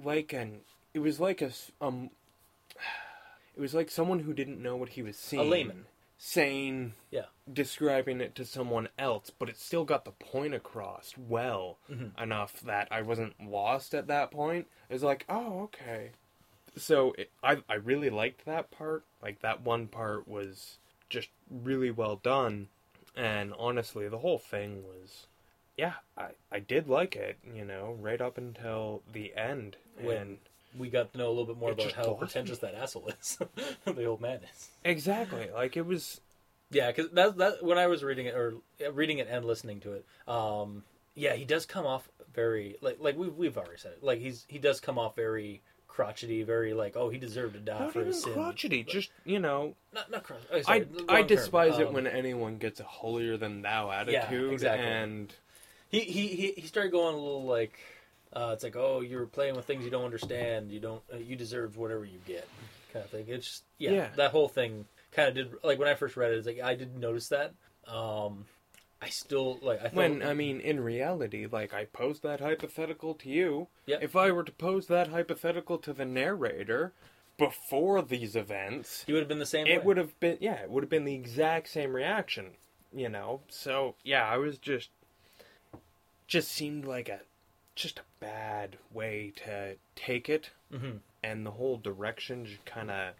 like 0.04 0.32
an. 0.32 0.60
It 0.94 1.00
was 1.00 1.20
like 1.20 1.40
a 1.42 1.50
um. 1.80 2.10
It 3.56 3.60
was 3.60 3.74
like 3.74 3.90
someone 3.90 4.20
who 4.20 4.32
didn't 4.32 4.62
know 4.62 4.76
what 4.76 4.90
he 4.90 5.02
was 5.02 5.16
seeing. 5.18 5.42
A 5.42 5.44
layman. 5.44 5.84
saying, 6.16 6.92
Yeah. 7.10 7.26
describing 7.52 8.20
it 8.20 8.34
to 8.36 8.44
someone 8.44 8.88
else, 8.98 9.30
but 9.30 9.48
it 9.48 9.56
still 9.58 9.84
got 9.84 10.04
the 10.04 10.12
point 10.12 10.54
across 10.54 11.14
well 11.18 11.78
Mhm. 11.90 12.18
enough 12.20 12.60
that 12.60 12.88
I 12.90 13.02
wasn't 13.02 13.38
lost 13.42 13.92
at 13.94 14.06
that 14.06 14.30
point. 14.30 14.68
It 14.88 14.92
was 14.94 15.02
like, 15.02 15.24
oh, 15.28 15.62
okay. 15.64 16.12
So 16.76 17.12
it, 17.18 17.30
I 17.42 17.62
I 17.68 17.74
really 17.74 18.08
liked 18.10 18.44
that 18.44 18.70
part. 18.70 19.04
Like 19.20 19.40
that 19.40 19.62
one 19.62 19.88
part 19.88 20.28
was 20.28 20.78
just 21.10 21.28
really 21.50 21.90
well 21.90 22.16
done, 22.16 22.68
and 23.16 23.52
honestly, 23.58 24.08
the 24.08 24.18
whole 24.18 24.38
thing 24.38 24.84
was, 24.84 25.26
yeah, 25.80 25.94
I 26.16 26.28
I 26.52 26.58
did 26.60 26.88
like 26.88 27.16
it. 27.16 27.36
You 27.54 27.64
know, 27.64 27.96
right 28.00 28.20
up 28.20 28.36
until 28.38 29.02
the 29.12 29.34
end, 29.36 29.76
When- 30.00 30.38
We 30.78 30.88
got 30.88 31.10
to 31.12 31.18
know 31.18 31.26
a 31.28 31.34
little 31.36 31.46
bit 31.52 31.56
more 31.58 31.72
about 31.72 31.92
how 31.92 32.04
lost 32.04 32.12
me. 32.20 32.26
pretentious 32.26 32.58
that 32.58 32.74
asshole 32.74 33.08
is. 33.20 33.38
the 33.84 34.04
old 34.04 34.20
man 34.20 34.40
is. 34.54 34.68
exactly 34.84 35.48
like 35.52 35.76
it 35.76 35.86
was. 35.86 36.20
Yeah, 36.70 36.88
because 36.92 37.10
that 37.10 37.36
that 37.38 37.64
when 37.64 37.78
I 37.78 37.86
was 37.88 38.04
reading 38.04 38.26
it 38.26 38.34
or 38.34 38.54
reading 38.92 39.18
it 39.18 39.26
and 39.28 39.44
listening 39.44 39.80
to 39.80 39.92
it, 39.94 40.04
um, 40.28 40.84
yeah, 41.16 41.34
he 41.34 41.44
does 41.44 41.66
come 41.66 41.86
off 41.86 42.08
very 42.32 42.76
like 42.80 42.98
like 43.00 43.16
we've 43.16 43.34
we've 43.34 43.58
already 43.58 43.78
said 43.78 43.92
it. 43.92 44.04
Like 44.04 44.20
he's 44.20 44.44
he 44.48 44.58
does 44.58 44.78
come 44.78 44.96
off 44.98 45.16
very 45.16 45.60
crotchety, 45.88 46.44
very 46.44 46.72
like 46.72 46.94
oh 46.96 47.08
he 47.08 47.18
deserved 47.18 47.54
to 47.54 47.60
die 47.60 47.80
Not 47.80 47.92
for 47.92 48.04
his 48.04 48.22
sin. 48.22 48.32
crotchety, 48.34 48.84
just 48.84 49.10
you 49.24 49.40
know, 49.40 49.74
Not 49.92 50.08
not 50.12 50.22
crotchety. 50.22 50.46
Oh, 50.52 50.58
I 50.58 50.62
sorry, 50.62 50.80
the 50.84 51.04
I 51.08 51.12
wrong 51.14 51.26
term. 51.26 51.36
despise 51.36 51.78
it 51.80 51.88
Um, 51.88 51.94
when 51.94 52.06
anyone 52.06 52.58
gets 52.58 52.78
a 52.78 52.84
holier 52.84 53.36
than 53.36 53.62
thou 53.62 53.90
attitude, 53.90 54.14
yeah, 54.48 54.52
exactly. 54.52 54.86
and 54.86 55.34
he 55.90 56.00
he 56.00 56.52
he 56.56 56.66
started 56.66 56.92
going 56.92 57.14
a 57.14 57.18
little 57.18 57.44
like 57.44 57.78
uh, 58.32 58.50
it's 58.54 58.62
like 58.64 58.76
oh 58.76 59.00
you're 59.00 59.26
playing 59.26 59.56
with 59.56 59.64
things 59.66 59.84
you 59.84 59.90
don't 59.90 60.04
understand. 60.04 60.70
You 60.70 60.80
don't 60.80 61.02
uh, 61.12 61.16
you 61.18 61.36
deserve 61.36 61.76
whatever 61.76 62.04
you 62.04 62.18
get 62.26 62.48
kind 62.92 63.04
of 63.04 63.10
thing. 63.10 63.26
It's 63.28 63.46
just 63.46 63.64
yeah, 63.78 63.90
Yeah. 63.90 64.08
that 64.16 64.30
whole 64.30 64.48
thing 64.48 64.86
kind 65.12 65.28
of 65.28 65.34
did 65.34 65.52
like 65.62 65.78
when 65.78 65.88
I 65.88 65.94
first 65.94 66.16
read 66.16 66.32
it. 66.32 66.38
It's 66.38 66.46
like 66.46 66.60
I 66.60 66.74
didn't 66.74 67.00
notice 67.00 67.28
that. 67.28 67.54
Um, 67.86 68.46
I 69.02 69.08
still 69.08 69.58
like 69.62 69.80
I 69.80 69.84
thought, 69.84 69.94
when 69.94 70.22
I 70.22 70.34
mean 70.34 70.60
in 70.60 70.80
reality, 70.80 71.46
like 71.50 71.72
I 71.74 71.86
posed 71.86 72.22
that 72.22 72.40
hypothetical 72.40 73.14
to 73.14 73.28
you. 73.28 73.68
Yeah. 73.86 73.96
If 74.00 74.14
I 74.14 74.30
were 74.30 74.44
to 74.44 74.52
pose 74.52 74.86
that 74.88 75.08
hypothetical 75.08 75.78
to 75.78 75.92
the 75.92 76.04
narrator 76.04 76.92
before 77.38 78.02
these 78.02 78.36
events, 78.36 79.04
he 79.06 79.12
would 79.14 79.20
have 79.20 79.28
been 79.28 79.38
the 79.38 79.46
same. 79.46 79.66
it 79.66 79.78
way. 79.78 79.84
would 79.86 79.96
have 79.96 80.20
been 80.20 80.36
yeah, 80.40 80.56
it 80.62 80.70
would 80.70 80.82
have 80.82 80.90
been 80.90 81.06
the 81.06 81.14
exact 81.14 81.68
same 81.68 81.96
reaction, 81.96 82.50
you 82.94 83.08
know. 83.08 83.40
So 83.48 83.94
yeah, 84.04 84.24
I 84.28 84.36
was 84.36 84.58
just 84.58 84.90
just 86.30 86.50
seemed 86.50 86.84
like 86.84 87.08
a 87.08 87.20
just 87.74 87.98
a 87.98 88.02
bad 88.20 88.76
way 88.92 89.32
to 89.44 89.74
take 89.96 90.28
it. 90.28 90.50
hmm 90.74 90.96
and 91.22 91.44
the 91.44 91.50
whole 91.50 91.76
direction 91.76 92.46
just 92.46 92.64
kind 92.64 92.90
of 92.90 93.12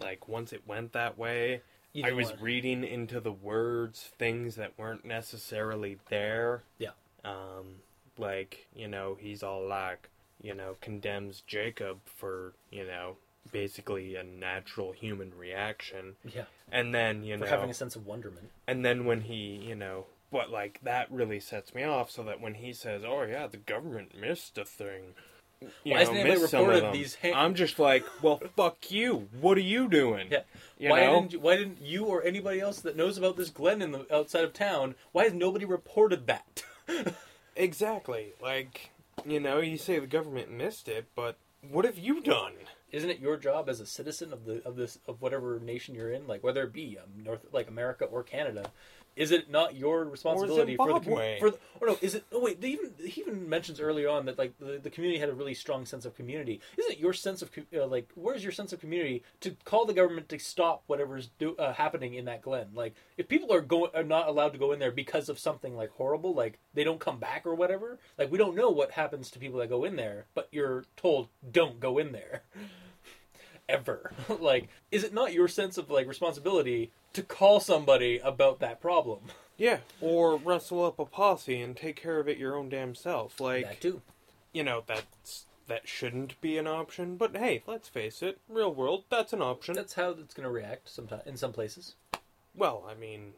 like 0.00 0.26
once 0.26 0.52
it 0.54 0.62
went 0.66 0.92
that 0.92 1.18
way 1.18 1.60
You 1.92 2.06
i 2.06 2.12
was 2.12 2.32
reading 2.40 2.82
into 2.82 3.20
the 3.20 3.32
words 3.32 4.10
things 4.18 4.56
that 4.56 4.72
weren't 4.78 5.04
necessarily 5.04 5.98
there 6.08 6.62
Yeah. 6.78 6.90
um 7.24 7.66
like 8.16 8.66
you 8.74 8.88
know 8.88 9.16
he's 9.20 9.42
all 9.42 9.66
like 9.66 10.08
you 10.42 10.54
know 10.54 10.76
condemns 10.80 11.42
jacob 11.46 11.98
for 12.06 12.54
you 12.70 12.86
know 12.86 13.16
basically 13.52 14.16
a 14.16 14.22
natural 14.24 14.92
human 14.92 15.30
reaction 15.36 16.16
yeah 16.24 16.44
and 16.72 16.94
then 16.94 17.22
you 17.22 17.36
for 17.36 17.44
know 17.44 17.50
having 17.50 17.68
a 17.70 17.74
sense 17.74 17.96
of 17.96 18.06
wonderment. 18.06 18.48
and 18.66 18.82
then 18.84 19.04
when 19.04 19.20
he 19.20 19.60
you 19.68 19.74
know 19.74 20.06
but 20.34 20.50
like 20.50 20.80
that 20.82 21.06
really 21.12 21.38
sets 21.38 21.72
me 21.76 21.84
off 21.84 22.10
so 22.10 22.24
that 22.24 22.40
when 22.40 22.54
he 22.54 22.72
says 22.72 23.02
oh 23.06 23.22
yeah 23.22 23.46
the 23.46 23.56
government 23.56 24.20
missed 24.20 24.58
a 24.58 24.64
thing 24.64 25.14
you 25.84 25.92
Why 25.92 26.00
hasn't 26.00 26.16
anybody 26.18 26.40
missed 26.40 26.50
some 26.50 26.62
of 26.62 26.66
reported 26.66 26.84
them," 26.86 26.92
these 26.92 27.16
ha- 27.22 27.32
i'm 27.36 27.54
just 27.54 27.78
like 27.78 28.04
well 28.20 28.42
fuck 28.56 28.90
you 28.90 29.28
what 29.40 29.56
are 29.56 29.60
you 29.60 29.88
doing 29.88 30.26
Yeah. 30.32 30.40
you 30.76 30.90
why 30.90 31.06
know 31.06 31.20
didn't 31.20 31.32
you, 31.34 31.38
why 31.40 31.56
didn't 31.56 31.80
you 31.80 32.06
or 32.06 32.24
anybody 32.24 32.58
else 32.60 32.80
that 32.80 32.96
knows 32.96 33.16
about 33.16 33.36
this 33.36 33.50
Glen 33.50 33.80
in 33.80 33.92
the 33.92 34.12
outside 34.12 34.42
of 34.42 34.52
town? 34.52 34.96
Why 35.12 35.22
has 35.22 35.32
nobody 35.32 35.64
reported 35.64 36.26
that? 36.26 36.64
exactly 37.56 38.32
like 38.42 38.90
you 39.24 39.38
know 39.38 39.60
you 39.60 39.78
say 39.78 40.00
the 40.00 40.06
government 40.08 40.50
missed 40.50 40.88
it 40.88 41.06
but 41.14 41.36
what 41.70 41.84
have 41.84 41.96
you 41.96 42.20
done 42.20 42.54
Isn't 42.90 43.10
it 43.10 43.20
your 43.20 43.36
job 43.36 43.68
as 43.68 43.80
a 43.80 43.86
citizen 43.86 44.32
of 44.32 44.44
the 44.44 44.60
of 44.66 44.74
this 44.76 44.98
of 45.08 45.22
whatever 45.22 45.58
nation 45.60 45.94
you're 45.94 46.10
in, 46.12 46.26
like 46.26 46.42
whether 46.44 46.62
it 46.64 46.72
be 46.72 46.98
um, 46.98 47.24
North 47.24 47.46
like 47.52 47.68
America 47.68 48.04
or 48.04 48.22
Canada? 48.22 48.70
Is 49.16 49.30
it 49.30 49.50
not 49.50 49.76
your 49.76 50.04
responsibility 50.04 50.76
for 50.76 50.88
the 50.88 51.04
Zimbabwe. 51.04 51.36
commu- 51.36 51.40
for 51.40 51.50
the, 51.50 51.58
or 51.80 51.88
no? 51.88 51.98
Is 52.00 52.14
it? 52.16 52.24
Oh 52.32 52.40
wait, 52.40 52.62
even 52.64 52.92
he 52.98 53.20
even 53.20 53.48
mentions 53.48 53.80
earlier 53.80 54.08
on 54.08 54.26
that 54.26 54.38
like 54.38 54.58
the, 54.58 54.78
the 54.82 54.90
community 54.90 55.20
had 55.20 55.28
a 55.28 55.34
really 55.34 55.54
strong 55.54 55.86
sense 55.86 56.04
of 56.04 56.14
community. 56.14 56.60
Isn't 56.76 56.92
it 56.92 56.98
your 56.98 57.12
sense 57.12 57.42
of 57.42 57.50
uh, 57.74 57.86
like 57.86 58.08
where's 58.14 58.42
your 58.42 58.52
sense 58.52 58.72
of 58.72 58.80
community 58.80 59.22
to 59.40 59.56
call 59.64 59.86
the 59.86 59.94
government 59.94 60.28
to 60.30 60.38
stop 60.38 60.82
whatever's 60.86 61.30
do, 61.38 61.56
uh, 61.56 61.72
happening 61.72 62.14
in 62.14 62.24
that 62.24 62.42
glen? 62.42 62.68
Like 62.74 62.94
if 63.16 63.28
people 63.28 63.52
are 63.52 63.60
going 63.60 63.90
are 63.94 64.02
not 64.02 64.28
allowed 64.28 64.52
to 64.52 64.58
go 64.58 64.72
in 64.72 64.78
there 64.78 64.92
because 64.92 65.28
of 65.28 65.38
something 65.38 65.76
like 65.76 65.90
horrible, 65.90 66.34
like 66.34 66.58
they 66.74 66.84
don't 66.84 67.00
come 67.00 67.18
back 67.18 67.46
or 67.46 67.54
whatever. 67.54 67.98
Like 68.18 68.32
we 68.32 68.38
don't 68.38 68.56
know 68.56 68.70
what 68.70 68.92
happens 68.92 69.30
to 69.30 69.38
people 69.38 69.60
that 69.60 69.68
go 69.68 69.84
in 69.84 69.96
there, 69.96 70.26
but 70.34 70.48
you're 70.50 70.84
told 70.96 71.28
don't 71.50 71.78
go 71.80 71.98
in 71.98 72.12
there 72.12 72.42
ever. 73.68 74.12
like, 74.40 74.68
is 74.90 75.04
it 75.04 75.14
not 75.14 75.32
your 75.32 75.48
sense 75.48 75.78
of 75.78 75.90
like 75.90 76.06
responsibility 76.06 76.90
to 77.12 77.22
call 77.22 77.60
somebody 77.60 78.18
about 78.18 78.60
that 78.60 78.80
problem? 78.80 79.20
yeah 79.56 79.78
or 80.00 80.36
rustle 80.36 80.84
up 80.84 80.98
a 80.98 81.04
posse 81.04 81.60
and 81.60 81.76
take 81.76 81.94
care 81.94 82.18
of 82.18 82.26
it 82.28 82.38
your 82.38 82.56
own 82.56 82.68
damn 82.68 82.92
self 82.92 83.38
like 83.38 83.64
that 83.64 83.80
too. 83.80 84.02
you 84.52 84.64
know 84.64 84.82
that's 84.84 85.44
that 85.68 85.86
shouldn't 85.86 86.40
be 86.40 86.58
an 86.58 86.66
option 86.66 87.16
but 87.16 87.36
hey 87.36 87.62
let's 87.64 87.88
face 87.88 88.20
it 88.20 88.40
real 88.48 88.74
world 88.74 89.04
that's 89.08 89.32
an 89.32 89.40
option 89.40 89.76
That's 89.76 89.94
how 89.94 90.10
it's 90.10 90.34
going 90.34 90.42
to 90.42 90.50
react 90.50 90.88
sometime 90.88 91.20
in 91.24 91.36
some 91.36 91.52
places. 91.52 91.94
well 92.56 92.84
i 92.90 92.94
mean 92.94 93.34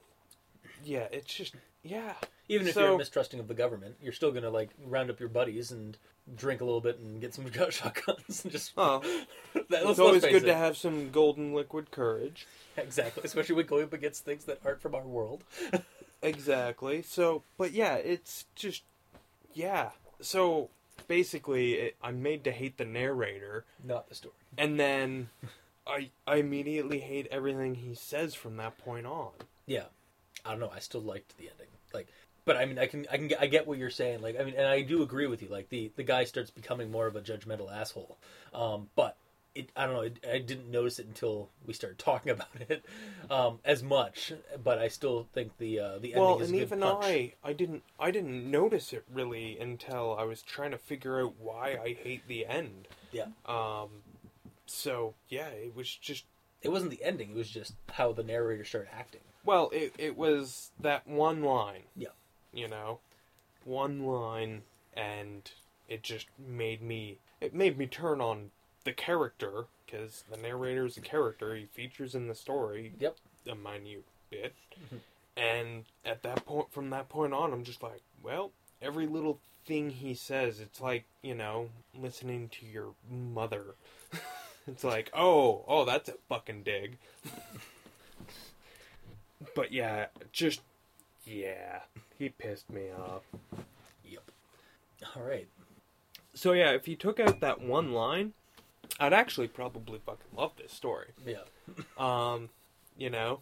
yeah 0.82 1.06
it's 1.12 1.34
just 1.34 1.54
yeah 1.82 2.14
Even 2.48 2.66
if 2.66 2.72
So- 2.72 2.88
you're 2.88 2.98
mistrusting 2.98 3.38
of 3.38 3.46
the 3.46 3.52
government, 3.54 3.96
you're 4.00 4.14
still 4.14 4.30
going 4.30 4.42
to 4.44 4.48
like 4.50 4.70
round 4.86 5.10
up 5.10 5.20
your 5.20 5.28
buddies 5.28 5.70
and 5.70 5.98
drink 6.34 6.60
a 6.60 6.64
little 6.64 6.80
bit 6.80 6.98
and 6.98 7.20
get 7.20 7.34
some 7.34 7.50
shotguns 7.70 8.42
and 8.44 8.52
just. 8.52 8.72
oh 8.76 9.00
That- 9.54 9.86
it's 9.86 9.98
always 9.98 10.22
good 10.22 10.42
it. 10.42 10.46
to 10.46 10.54
have 10.54 10.76
some 10.76 11.10
golden 11.10 11.54
liquid 11.54 11.90
courage 11.90 12.46
Exactly, 12.76 13.22
especially 13.24 13.54
when 13.54 13.66
going 13.66 13.84
up 13.84 13.92
against 13.92 14.24
things 14.24 14.44
that 14.44 14.60
aren't 14.64 14.82
from 14.82 14.94
our 14.94 15.06
world. 15.06 15.42
Exactly. 16.22 17.02
So, 17.02 17.42
but 17.56 17.72
yeah, 17.72 17.94
it's 17.94 18.44
just 18.54 18.82
yeah. 19.54 19.90
So 20.20 20.68
basically, 21.08 21.74
it, 21.74 21.96
I'm 22.02 22.22
made 22.22 22.44
to 22.44 22.52
hate 22.52 22.76
the 22.78 22.84
narrator, 22.84 23.64
Not 23.84 24.08
the 24.08 24.14
story. 24.14 24.34
and 24.58 24.78
then 24.78 25.28
I 25.86 26.10
I 26.26 26.36
immediately 26.36 26.98
hate 27.00 27.28
everything 27.30 27.76
he 27.76 27.94
says 27.94 28.34
from 28.34 28.56
that 28.58 28.76
point 28.78 29.06
on. 29.06 29.30
Yeah, 29.66 29.84
I 30.44 30.50
don't 30.50 30.60
know. 30.60 30.70
I 30.74 30.80
still 30.80 31.00
liked 31.02 31.36
the 31.38 31.48
ending. 31.48 31.68
Like, 31.94 32.08
but 32.46 32.56
I 32.56 32.64
mean, 32.64 32.78
I 32.78 32.86
can, 32.86 33.06
I 33.12 33.18
can, 33.18 33.28
get, 33.28 33.42
I 33.42 33.46
get 33.46 33.66
what 33.66 33.76
you're 33.76 33.90
saying. 33.90 34.22
Like, 34.22 34.40
I 34.40 34.44
mean, 34.44 34.54
and 34.56 34.66
I 34.66 34.80
do 34.80 35.02
agree 35.02 35.26
with 35.26 35.42
you. 35.42 35.48
Like, 35.48 35.68
the 35.68 35.92
the 35.96 36.04
guy 36.04 36.24
starts 36.24 36.50
becoming 36.50 36.90
more 36.90 37.06
of 37.06 37.16
a 37.16 37.20
judgmental 37.20 37.70
asshole. 37.70 38.16
Um, 38.54 38.88
but 38.96 39.16
it 39.56 39.70
I 39.76 39.86
don't 39.86 39.94
know. 39.94 40.02
It, 40.02 40.24
I 40.30 40.38
didn't 40.38 40.70
notice 40.70 40.98
it 40.98 41.06
until 41.06 41.48
we 41.66 41.74
started 41.74 41.98
talking 41.98 42.30
about 42.36 42.48
it 42.68 42.84
um, 43.30 43.58
as 43.64 43.82
much, 43.82 44.32
but 44.62 44.78
I 44.78 44.88
still 44.88 45.26
think 45.32 45.58
the 45.58 45.80
uh, 45.80 45.98
the 45.98 46.14
ending 46.14 46.22
well, 46.22 46.38
is 46.40 46.48
and 46.48 46.56
a 46.56 46.58
good 46.60 46.66
even 46.66 46.80
punch. 46.80 47.04
I, 47.04 47.32
I 47.42 47.52
didn't, 47.52 47.82
I 47.98 48.10
didn't 48.10 48.50
notice 48.50 48.92
it 48.92 49.04
really 49.12 49.58
until 49.58 50.16
I 50.18 50.24
was 50.24 50.42
trying 50.42 50.70
to 50.70 50.78
figure 50.78 51.20
out 51.20 51.34
why 51.38 51.78
I 51.82 51.96
hate 52.00 52.28
the 52.28 52.46
end. 52.46 52.88
Yeah. 53.12 53.26
Um. 53.46 53.88
So 54.66 55.14
yeah, 55.28 55.48
it 55.48 55.74
was 55.74 55.92
just 55.94 56.24
It 56.62 56.68
wasn't 56.68 56.90
the 56.90 57.02
ending. 57.02 57.30
It 57.30 57.36
was 57.36 57.50
just 57.50 57.74
how 57.92 58.12
the 58.12 58.22
narrator 58.22 58.64
started 58.64 58.90
acting. 58.92 59.22
well, 59.44 59.70
it 59.72 59.94
it 59.98 60.16
was 60.16 60.70
that 60.80 61.08
one 61.08 61.42
line. 61.42 61.82
Yeah. 61.96 62.08
You 62.52 62.68
know, 62.68 63.00
one 63.64 64.04
line, 64.04 64.62
and 64.94 65.50
it 65.88 66.02
just 66.02 66.26
made 66.38 66.82
me. 66.82 67.18
It 67.40 67.54
made 67.54 67.76
me 67.76 67.86
turn 67.86 68.20
on 68.20 68.50
the 68.84 68.92
character 68.92 69.66
because 69.84 70.24
the 70.30 70.36
narrator 70.36 70.86
is 70.86 70.96
a 70.96 71.00
character. 71.00 71.54
He 71.54 71.66
features 71.66 72.14
in 72.14 72.28
the 72.28 72.34
story. 72.34 72.92
Yep. 72.98 73.16
A 73.50 73.54
minute 73.54 74.04
bit. 74.30 74.54
Mhm. 74.80 75.00
And 75.36 75.84
at 76.04 76.22
that 76.22 76.46
point, 76.46 76.72
from 76.72 76.90
that 76.90 77.08
point 77.08 77.34
on, 77.34 77.52
I'm 77.52 77.64
just 77.64 77.82
like, 77.82 78.00
well, 78.22 78.52
every 78.80 79.06
little 79.06 79.38
thing 79.66 79.90
he 79.90 80.14
says, 80.14 80.60
it's 80.60 80.80
like, 80.80 81.04
you 81.22 81.34
know, 81.34 81.68
listening 81.94 82.48
to 82.48 82.66
your 82.66 82.94
mother. 83.10 83.74
it's 84.66 84.84
like, 84.84 85.10
oh, 85.12 85.64
oh, 85.68 85.84
that's 85.84 86.08
a 86.08 86.14
fucking 86.28 86.62
dig. 86.62 86.96
but 89.54 89.72
yeah, 89.72 90.06
just, 90.32 90.60
yeah, 91.26 91.80
he 92.18 92.28
pissed 92.30 92.70
me 92.70 92.84
off. 92.90 93.22
Yep. 94.04 94.30
All 95.14 95.22
right. 95.22 95.48
So 96.34 96.52
yeah, 96.52 96.70
if 96.70 96.86
you 96.88 96.96
took 96.96 97.18
out 97.20 97.40
that 97.40 97.60
one 97.60 97.92
line, 97.92 98.32
I'd 99.00 99.12
actually 99.12 99.48
probably 99.48 99.98
fucking 100.04 100.36
love 100.36 100.52
this 100.56 100.72
story. 100.72 101.08
Yeah. 101.26 101.42
Um, 101.98 102.50
you 102.96 103.10
know, 103.10 103.40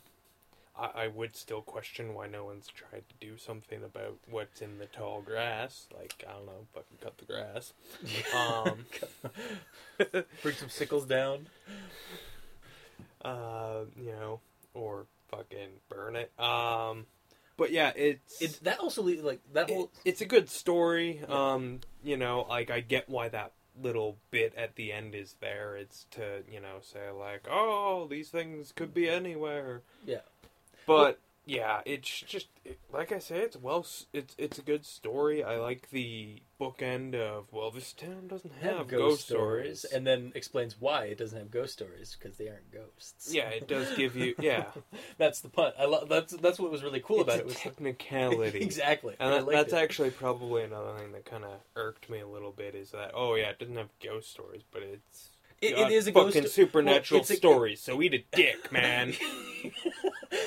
I, 0.78 1.04
I 1.04 1.08
would 1.08 1.36
still 1.36 1.60
question 1.60 2.14
why 2.14 2.26
no 2.26 2.44
one's 2.46 2.68
tried 2.68 3.02
to 3.08 3.14
do 3.20 3.36
something 3.36 3.82
about 3.84 4.16
what's 4.30 4.62
in 4.62 4.78
the 4.78 4.86
tall 4.86 5.20
grass. 5.20 5.86
Like, 5.94 6.24
I 6.26 6.32
don't 6.32 6.46
know, 6.46 6.66
fucking 6.72 6.96
cut 7.02 7.18
the 7.18 7.26
grass. 7.26 7.72
Um, 8.34 8.86
Bring 10.42 10.54
some 10.54 10.70
sickles 10.70 11.04
down. 11.04 11.48
uh, 13.24 13.80
you 13.96 14.12
know, 14.12 14.40
or 14.72 15.06
fucking 15.28 15.68
burn 15.88 16.16
it. 16.16 16.32
Um, 16.38 17.06
but 17.56 17.70
yeah, 17.72 17.92
it's 17.96 18.40
It 18.40 18.60
that 18.64 18.80
also 18.80 19.02
like 19.02 19.40
that 19.52 19.70
it- 19.70 19.74
whole 19.74 19.90
it's 20.04 20.20
a 20.20 20.26
good 20.26 20.48
story. 20.48 21.20
Yeah. 21.28 21.52
Um, 21.52 21.80
you 22.02 22.16
know, 22.16 22.46
like 22.48 22.70
I 22.70 22.80
get 22.80 23.08
why 23.08 23.28
that 23.28 23.52
little 23.80 24.16
bit 24.30 24.54
at 24.56 24.76
the 24.76 24.92
end 24.92 25.14
is 25.14 25.34
there. 25.40 25.76
It's 25.76 26.06
to 26.12 26.42
you 26.50 26.60
know 26.60 26.78
say 26.80 27.10
like, 27.10 27.46
oh, 27.50 28.06
these 28.08 28.28
things 28.28 28.72
could 28.72 28.92
be 28.94 29.08
anywhere. 29.08 29.82
Yeah. 30.06 30.20
But 30.86 31.18
yeah, 31.46 31.80
it's 31.84 32.20
just 32.22 32.48
it, 32.64 32.78
like 32.92 33.12
I 33.12 33.18
say, 33.18 33.38
it's 33.40 33.56
well, 33.56 33.86
it's 34.12 34.34
it's 34.38 34.58
a 34.58 34.62
good 34.62 34.84
story. 34.84 35.42
I 35.44 35.56
like 35.56 35.90
the 35.90 36.42
bookend 36.64 37.14
of 37.14 37.52
well, 37.52 37.70
this 37.70 37.92
town 37.92 38.28
doesn't 38.28 38.52
have, 38.60 38.78
have 38.78 38.88
ghost, 38.88 39.26
stories, 39.26 39.84
and 39.84 40.06
then 40.06 40.32
explains 40.34 40.80
why 40.80 41.04
it 41.04 41.18
doesn't 41.18 41.38
have 41.38 41.50
ghost 41.50 41.74
stories 41.74 42.16
because 42.18 42.36
they 42.38 42.48
aren't 42.48 42.72
ghosts. 42.72 43.32
yeah, 43.32 43.48
it 43.48 43.68
does 43.68 43.94
give 43.96 44.16
you 44.16 44.34
yeah. 44.40 44.66
that's 45.18 45.40
the 45.40 45.48
punt. 45.48 45.74
I 45.78 45.84
love 45.84 46.08
that's 46.08 46.32
that's 46.36 46.58
what 46.58 46.70
was 46.70 46.82
really 46.82 47.00
cool 47.00 47.20
it's 47.20 47.24
about 47.24 47.38
it 47.40 47.46
was 47.46 47.56
technicality. 47.56 48.58
exactly. 48.62 49.14
And 49.20 49.32
that, 49.32 49.50
that's 49.50 49.72
it. 49.72 49.76
actually 49.76 50.10
probably 50.10 50.62
another 50.62 50.96
thing 50.98 51.12
that 51.12 51.24
kind 51.24 51.44
of 51.44 51.60
irked 51.76 52.08
me 52.08 52.20
a 52.20 52.28
little 52.28 52.52
bit 52.52 52.74
is 52.74 52.90
that 52.90 53.12
oh 53.14 53.34
yeah, 53.34 53.50
it 53.50 53.58
doesn't 53.58 53.76
have 53.76 53.90
ghost 54.02 54.30
stories, 54.30 54.62
but 54.72 54.82
it's 54.82 55.30
It, 55.64 55.78
it 55.78 55.92
is 55.92 56.08
a 56.08 56.12
fucking 56.12 56.42
ghost 56.42 56.54
supernatural 56.54 57.20
well, 57.20 57.30
a- 57.30 57.36
stories. 57.36 57.80
So 57.80 58.02
eat 58.02 58.14
a 58.14 58.24
dick, 58.36 58.70
man. 58.72 59.14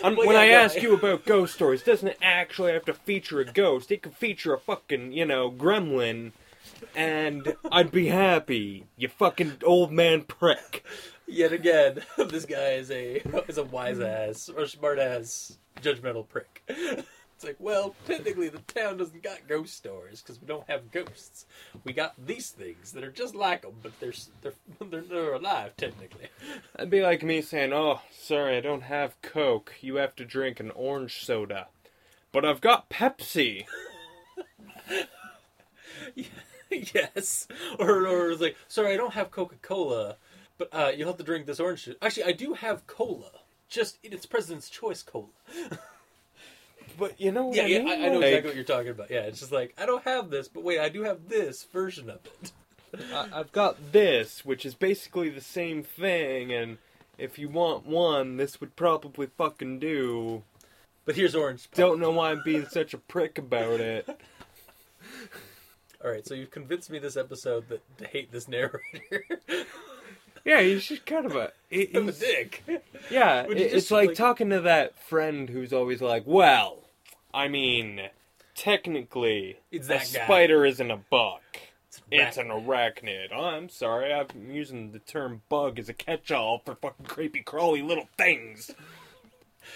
When 0.03 0.35
yeah, 0.35 0.39
I 0.39 0.47
no, 0.49 0.53
ask 0.53 0.81
you 0.81 0.93
about 0.93 1.25
ghost 1.25 1.55
stories, 1.55 1.81
doesn't 1.81 2.07
it 2.07 2.17
actually 2.21 2.73
have 2.73 2.85
to 2.85 2.93
feature 2.93 3.39
a 3.39 3.45
ghost? 3.45 3.91
It 3.91 4.03
could 4.03 4.13
feature 4.15 4.53
a 4.53 4.59
fucking 4.59 5.11
you 5.11 5.25
know 5.25 5.49
gremlin, 5.49 6.33
and 6.95 7.55
I'd 7.71 7.91
be 7.91 8.07
happy. 8.07 8.85
You 8.95 9.07
fucking 9.07 9.57
old 9.63 9.91
man 9.91 10.23
prick. 10.23 10.85
Yet 11.25 11.51
again, 11.51 12.01
this 12.17 12.45
guy 12.45 12.73
is 12.73 12.91
a 12.91 13.21
is 13.47 13.57
a 13.57 13.63
wise 13.63 13.99
ass 13.99 14.49
or 14.49 14.67
smart 14.67 14.99
ass 14.99 15.57
judgmental 15.81 16.27
prick. 16.27 16.69
It's 17.37 17.45
like, 17.45 17.57
well, 17.59 17.93
technically 18.07 18.49
the 18.49 18.57
town 18.57 18.97
doesn't 18.97 19.21
got 19.21 19.47
ghost 19.47 19.75
stories 19.75 20.23
because 20.23 20.41
we 20.41 20.47
don't 20.47 20.67
have 20.67 20.89
ghosts. 20.89 21.45
We 21.83 21.93
got 21.93 22.15
these 22.25 22.49
things 22.49 22.93
that 22.93 23.03
are 23.03 23.11
just 23.11 23.35
like 23.35 23.61
them, 23.61 23.75
but 23.83 23.91
they're 23.99 24.13
they're 24.41 24.53
they're, 24.89 25.01
they're 25.01 25.33
alive 25.35 25.77
technically. 25.77 26.29
That'd 26.75 26.89
be 26.89 27.03
like 27.03 27.21
me 27.21 27.43
saying, 27.43 27.73
"Oh, 27.73 28.01
sorry, 28.11 28.57
I 28.57 28.61
don't 28.61 28.81
have 28.81 29.21
Coke. 29.21 29.75
You 29.81 29.97
have 29.97 30.15
to 30.15 30.25
drink 30.25 30.59
an 30.59 30.71
orange 30.71 31.23
soda." 31.23 31.67
But 32.31 32.43
I've 32.43 32.59
got 32.59 32.89
Pepsi. 32.89 33.65
yes, 36.71 37.47
or 37.77 38.07
or 38.07 38.31
it's 38.31 38.41
like, 38.41 38.57
sorry, 38.67 38.95
I 38.95 38.97
don't 38.97 39.13
have 39.13 39.29
Coca 39.29 39.57
Cola, 39.61 40.17
but 40.57 40.69
uh, 40.71 40.91
you'll 40.95 41.09
have 41.09 41.17
to 41.17 41.23
drink 41.23 41.45
this 41.45 41.59
orange. 41.59 41.87
Actually, 42.01 42.23
I 42.23 42.31
do 42.31 42.55
have 42.55 42.87
cola. 42.87 43.29
Just 43.69 43.99
it's 44.01 44.25
President's 44.25 44.71
Choice 44.71 45.03
cola. 45.03 45.27
But 46.97 47.19
you 47.19 47.31
know 47.31 47.45
what 47.47 47.55
Yeah, 47.57 47.63
I 47.63 47.67
yeah, 47.67 47.79
mean? 47.79 47.87
I, 47.89 47.93
I 47.93 48.09
know 48.09 48.15
Like, 48.19 48.25
exactly 48.27 48.49
what 48.49 48.55
you're 48.55 48.63
talking 48.65 48.89
about. 48.91 49.11
Yeah, 49.11 49.21
it's 49.21 49.39
just 49.39 49.51
like 49.51 49.73
I 49.77 49.85
don't 49.85 50.03
have 50.03 50.29
this, 50.29 50.47
but 50.47 50.63
wait, 50.63 50.79
I 50.79 50.89
do 50.89 51.03
have 51.03 51.27
this 51.29 51.63
version 51.71 52.09
of 52.09 52.19
it. 52.41 52.51
I- 53.13 53.39
I've 53.39 53.51
got 53.51 53.91
this, 53.91 54.43
which 54.45 54.65
is 54.65 54.73
basically 54.73 55.29
the 55.29 55.41
same 55.41 55.83
thing, 55.83 56.51
and 56.53 56.77
if 57.17 57.37
you 57.37 57.49
want 57.49 57.85
one, 57.85 58.37
this 58.37 58.59
would 58.61 58.75
probably 58.75 59.27
fucking 59.37 59.79
do. 59.79 60.43
But 61.05 61.15
here's 61.15 61.35
orange. 61.35 61.69
Pop. 61.71 61.77
Don't 61.77 61.99
know 61.99 62.11
why 62.11 62.31
I'm 62.31 62.41
being 62.43 62.65
such 62.67 62.93
a 62.93 62.97
prick 62.97 63.37
about 63.37 63.79
it. 63.79 64.07
All 66.03 66.11
right, 66.11 66.25
so 66.25 66.33
you've 66.35 66.51
convinced 66.51 66.89
me 66.89 66.99
this 66.99 67.17
episode 67.17 67.69
that 67.69 67.81
to 67.97 68.05
hate 68.07 68.31
this 68.31 68.47
narrator. 68.47 68.81
Yeah, 70.45 70.61
he's 70.61 70.85
just 70.85 71.05
kind 71.05 71.25
of 71.25 71.35
a. 71.35 71.51
he- 71.69 71.89
I'm 71.93 72.03
a 72.07 72.11
he's- 72.13 72.19
dick. 72.19 72.63
Yeah, 73.11 73.45
Would 73.47 73.59
you 73.59 73.65
it- 73.65 73.71
just, 73.71 73.75
it's 73.83 73.91
like, 73.91 74.07
like- 74.09 74.15
talking 74.17 74.49
to 74.51 74.61
that 74.61 74.97
friend 75.03 75.49
who's 75.49 75.73
always 75.73 76.01
like, 76.01 76.23
well, 76.25 76.77
I 77.33 77.47
mean, 77.47 78.01
technically, 78.55 79.59
It's 79.71 79.89
a 79.89 79.99
spider 79.99 80.65
isn't 80.65 80.91
a 80.91 80.97
bug. 80.97 81.41
It's, 82.11 82.37
an 82.37 82.47
arachnid. 82.49 83.29
Oh, 83.33 83.45
I'm 83.45 83.69
sorry, 83.69 84.13
I'm 84.13 84.27
using 84.51 84.91
the 84.91 84.99
term 84.99 85.41
bug 85.49 85.79
as 85.79 85.89
a 85.89 85.93
catch-all 85.93 86.61
for 86.63 86.75
fucking 86.75 87.05
creepy 87.05 87.41
crawly 87.41 87.81
little 87.81 88.07
things. 88.17 88.71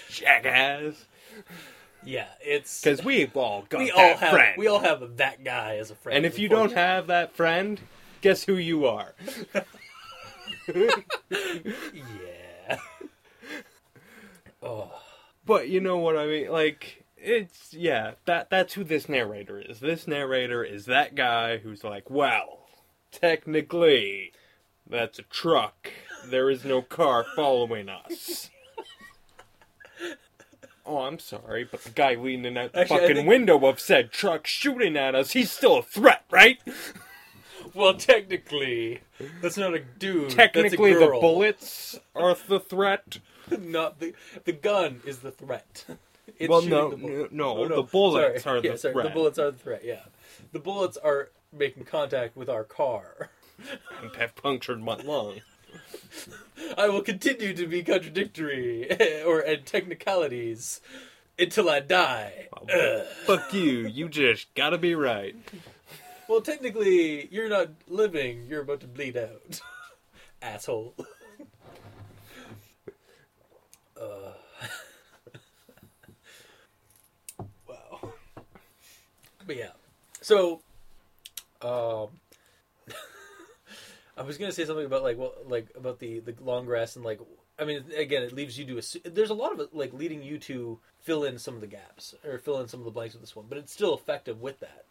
Jackass. 0.08 1.06
yeah. 2.04 2.28
It's 2.40 2.80
Because 2.80 3.04
we've 3.04 3.36
all 3.36 3.64
got 3.68 3.78
we 3.80 3.86
that 3.86 3.94
all 3.96 4.16
have 4.16 4.30
friend. 4.30 4.54
we 4.56 4.66
all 4.68 4.80
have 4.80 5.16
that 5.16 5.42
guy 5.44 5.76
as 5.76 5.90
a 5.90 5.94
friend. 5.94 6.18
and 6.18 6.26
if 6.26 6.38
you 6.38 6.48
don't 6.48 6.72
have 6.72 7.08
that 7.08 7.34
friend, 7.34 7.80
guess 8.20 8.44
who 8.44 8.54
you 8.54 8.86
are? 8.86 9.14
yeah. 10.68 12.78
oh, 14.62 14.92
But 15.44 15.68
you 15.68 15.80
know 15.80 15.98
what 15.98 16.16
I 16.16 16.26
mean? 16.26 16.50
Like, 16.50 17.01
it's, 17.22 17.72
yeah, 17.72 18.12
that 18.26 18.50
that's 18.50 18.74
who 18.74 18.84
this 18.84 19.08
narrator 19.08 19.60
is. 19.60 19.80
This 19.80 20.06
narrator 20.06 20.64
is 20.64 20.86
that 20.86 21.14
guy 21.14 21.58
who's 21.58 21.84
like, 21.84 22.10
well, 22.10 22.66
technically, 23.10 24.32
that's 24.88 25.18
a 25.18 25.22
truck. 25.22 25.90
There 26.26 26.50
is 26.50 26.64
no 26.64 26.82
car 26.82 27.24
following 27.36 27.88
us. 27.88 28.50
Oh, 30.84 30.98
I'm 30.98 31.20
sorry, 31.20 31.62
but 31.64 31.84
the 31.84 31.90
guy 31.90 32.14
leaning 32.16 32.58
out 32.58 32.72
the 32.72 32.80
Actually, 32.80 32.98
fucking 33.00 33.16
think- 33.16 33.28
window 33.28 33.64
of 33.66 33.78
said 33.78 34.10
truck 34.10 34.46
shooting 34.46 34.96
at 34.96 35.14
us, 35.14 35.30
he's 35.30 35.50
still 35.52 35.76
a 35.78 35.82
threat, 35.82 36.24
right? 36.30 36.58
well, 37.72 37.94
technically, 37.94 39.00
that's 39.40 39.56
not 39.56 39.74
a 39.74 39.78
dude. 39.78 40.30
Technically, 40.30 40.92
the 40.94 41.06
bullets 41.20 42.00
are 42.16 42.36
the 42.48 42.58
threat. 42.58 43.18
not 43.60 44.00
the 44.00 44.14
the 44.44 44.52
gun 44.52 45.00
is 45.06 45.18
the 45.18 45.30
threat. 45.30 45.84
It's 46.38 46.48
Well, 46.48 46.62
no, 46.62 46.90
the 46.90 46.96
no, 46.96 47.06
bullet. 47.06 47.32
no, 47.32 47.58
Oh, 47.58 47.68
the 47.68 47.82
bullets 47.82 48.46
are 48.46 48.60
the 48.60 48.76
threat. 48.76 48.94
The 49.04 49.10
bullets 49.10 49.38
are 49.38 49.50
the 49.50 49.58
threat. 49.58 49.82
Yeah, 49.84 50.00
the 50.52 50.58
bullets 50.58 50.96
are 50.96 51.30
making 51.52 51.84
contact 51.84 52.36
with 52.36 52.48
our 52.48 52.64
car. 52.64 53.30
and 54.02 54.14
have 54.16 54.34
punctured 54.34 54.82
my 54.82 54.96
lung. 54.96 55.40
I 56.78 56.88
will 56.88 57.02
continue 57.02 57.54
to 57.54 57.66
be 57.66 57.82
contradictory 57.82 59.22
or 59.26 59.40
and 59.40 59.64
technicalities 59.64 60.80
until 61.38 61.68
I 61.70 61.80
die. 61.80 62.48
Ugh. 62.72 63.06
Fuck 63.24 63.52
you, 63.54 63.86
you 63.86 64.08
just 64.08 64.52
gotta 64.54 64.78
be 64.78 64.94
right. 64.94 65.34
Well, 66.28 66.40
technically, 66.40 67.26
you're 67.30 67.48
not 67.48 67.68
living. 67.88 68.46
You're 68.48 68.62
about 68.62 68.80
to 68.80 68.86
bleed 68.86 69.16
out, 69.16 69.60
asshole. 70.40 70.94
uh. 74.00 74.32
wow. 77.68 78.12
But 79.46 79.56
yeah, 79.56 79.70
so 80.20 80.60
um, 81.62 82.08
I 84.16 84.22
was 84.22 84.38
gonna 84.38 84.52
say 84.52 84.64
something 84.64 84.86
about 84.86 85.02
like 85.02 85.18
well, 85.18 85.34
like 85.46 85.68
about 85.76 85.98
the 85.98 86.20
the 86.20 86.34
long 86.40 86.66
grass 86.66 86.96
and 86.96 87.04
like 87.04 87.20
I 87.58 87.64
mean 87.64 87.84
again 87.96 88.22
it 88.22 88.32
leaves 88.32 88.58
you 88.58 88.64
to 88.66 88.74
assu- 88.74 89.14
there's 89.14 89.30
a 89.30 89.34
lot 89.34 89.52
of 89.52 89.60
it 89.60 89.74
like 89.74 89.92
leading 89.92 90.22
you 90.22 90.38
to 90.38 90.78
fill 91.00 91.24
in 91.24 91.38
some 91.38 91.54
of 91.54 91.60
the 91.60 91.66
gaps 91.66 92.14
or 92.24 92.38
fill 92.38 92.60
in 92.60 92.68
some 92.68 92.80
of 92.80 92.84
the 92.84 92.90
blanks 92.90 93.14
with 93.14 93.22
this 93.22 93.34
one, 93.34 93.46
but 93.48 93.58
it's 93.58 93.72
still 93.72 93.94
effective 93.94 94.40
with 94.40 94.60
that. 94.60 94.84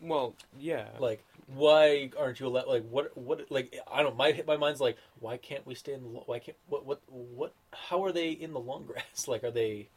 Well, 0.00 0.34
yeah. 0.58 0.88
Like 0.98 1.24
why 1.46 2.10
aren't 2.18 2.40
you 2.40 2.46
allowed? 2.46 2.66
Like 2.66 2.84
what 2.88 3.16
what 3.16 3.50
like 3.50 3.74
I 3.90 4.02
don't 4.02 4.16
my 4.16 4.42
my 4.46 4.56
mind's 4.56 4.80
like 4.80 4.96
why 5.20 5.36
can't 5.36 5.66
we 5.66 5.74
stay 5.74 5.94
in 5.94 6.02
the 6.02 6.08
why 6.08 6.38
can't 6.38 6.56
what 6.68 6.84
what 6.84 7.00
what 7.08 7.52
how 7.72 8.04
are 8.04 8.12
they 8.12 8.30
in 8.30 8.52
the 8.52 8.60
long 8.60 8.84
grass? 8.86 9.28
Like 9.28 9.44
are 9.44 9.50
they? 9.50 9.88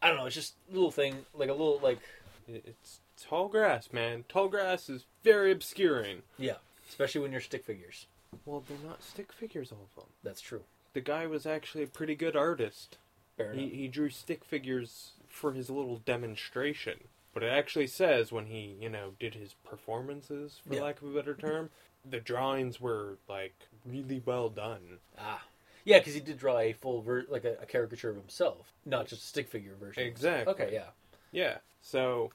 I 0.00 0.08
don't 0.08 0.16
know. 0.16 0.26
It's 0.26 0.34
just 0.34 0.54
a 0.70 0.74
little 0.74 0.90
thing 0.90 1.24
like 1.34 1.48
a 1.48 1.52
little 1.52 1.78
like 1.82 2.00
It's 2.48 3.00
tall 3.28 3.48
grass, 3.48 3.92
man. 3.92 4.24
Tall 4.28 4.48
grass 4.48 4.88
is 4.88 5.04
very 5.22 5.52
obscuring. 5.52 6.22
yeah, 6.38 6.56
especially 6.88 7.20
when 7.20 7.32
you're 7.32 7.40
stick 7.40 7.64
figures. 7.64 8.06
Well, 8.44 8.62
they're 8.66 8.78
not 8.88 9.02
stick 9.02 9.32
figures, 9.32 9.72
all 9.72 9.86
of 9.90 9.94
them. 9.94 10.12
That's 10.22 10.40
true. 10.40 10.62
The 10.94 11.00
guy 11.00 11.26
was 11.26 11.46
actually 11.46 11.84
a 11.84 11.88
pretty 11.88 12.14
good 12.14 12.36
artist. 12.36 12.98
Fair 13.36 13.52
He, 13.52 13.62
enough. 13.62 13.72
he 13.72 13.88
drew 13.88 14.10
stick 14.10 14.44
figures 14.44 15.12
for 15.28 15.52
his 15.52 15.70
little 15.70 15.98
demonstration. 15.98 16.98
But 17.34 17.42
it 17.42 17.48
actually 17.48 17.86
says 17.86 18.30
when 18.30 18.46
he, 18.46 18.76
you 18.80 18.90
know, 18.90 19.12
did 19.18 19.34
his 19.34 19.54
performances, 19.64 20.60
for 20.66 20.74
Yeah. 20.74 20.82
lack 20.82 21.00
of 21.00 21.08
a 21.08 21.14
better 21.14 21.34
term, 21.34 21.70
the 22.08 22.20
drawings 22.20 22.80
were, 22.80 23.16
like, 23.28 23.54
really 23.86 24.22
well 24.24 24.48
done. 24.50 24.98
Ah, 25.18 25.42
yeah, 25.84 25.98
because 25.98 26.14
he 26.14 26.20
did 26.20 26.36
draw 26.38 26.58
a 26.58 26.72
full 26.74 27.00
ver- 27.00 27.26
like 27.28 27.44
a, 27.44 27.54
a 27.60 27.66
caricature 27.66 28.10
of 28.10 28.16
himself, 28.16 28.72
not 28.84 29.06
just 29.06 29.22
a 29.22 29.26
stick 29.26 29.48
figure 29.48 29.74
version. 29.80 30.04
Exactly. 30.04 30.52
Okay, 30.52 30.70
yeah. 30.74 30.88
Yeah, 31.30 31.58
so 31.80 32.32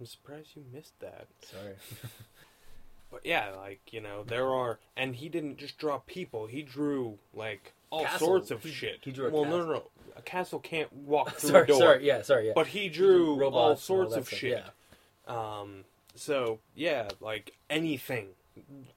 I'm 0.00 0.06
surprised 0.06 0.50
you 0.54 0.62
missed 0.72 0.98
that. 1.00 1.26
Sorry. 1.42 1.74
But 3.10 3.24
yeah, 3.24 3.52
like, 3.56 3.80
you 3.90 4.00
know, 4.00 4.22
there 4.22 4.52
are 4.52 4.78
and 4.96 5.16
he 5.16 5.28
didn't 5.28 5.56
just 5.56 5.78
draw 5.78 5.98
people, 5.98 6.46
he 6.46 6.62
drew 6.62 7.18
like 7.32 7.72
all 7.90 8.04
Castle. 8.04 8.26
sorts 8.26 8.50
of 8.50 8.66
shit. 8.66 8.98
he 9.02 9.12
drew 9.12 9.28
a 9.28 9.30
well, 9.30 9.44
no, 9.44 9.50
castle. 9.50 9.66
no, 9.66 9.72
no. 9.74 9.82
A 10.16 10.22
castle 10.22 10.58
can't 10.58 10.92
walk 10.92 11.30
through 11.38 11.50
sorry, 11.50 11.62
a 11.62 11.66
door. 11.66 11.78
sorry, 11.78 12.06
yeah, 12.06 12.22
sorry, 12.22 12.46
yeah. 12.48 12.52
But 12.54 12.66
he 12.66 12.88
drew 12.88 13.30
all 13.30 13.38
robots 13.38 13.88
and 13.88 13.98
all 13.98 14.04
sorts 14.04 14.12
that 14.12 14.20
of 14.20 14.26
stuff, 14.26 14.38
shit. 14.38 14.64
Yeah. 15.26 15.60
Um, 15.60 15.84
so 16.14 16.58
yeah, 16.74 17.08
like 17.20 17.54
anything 17.70 18.28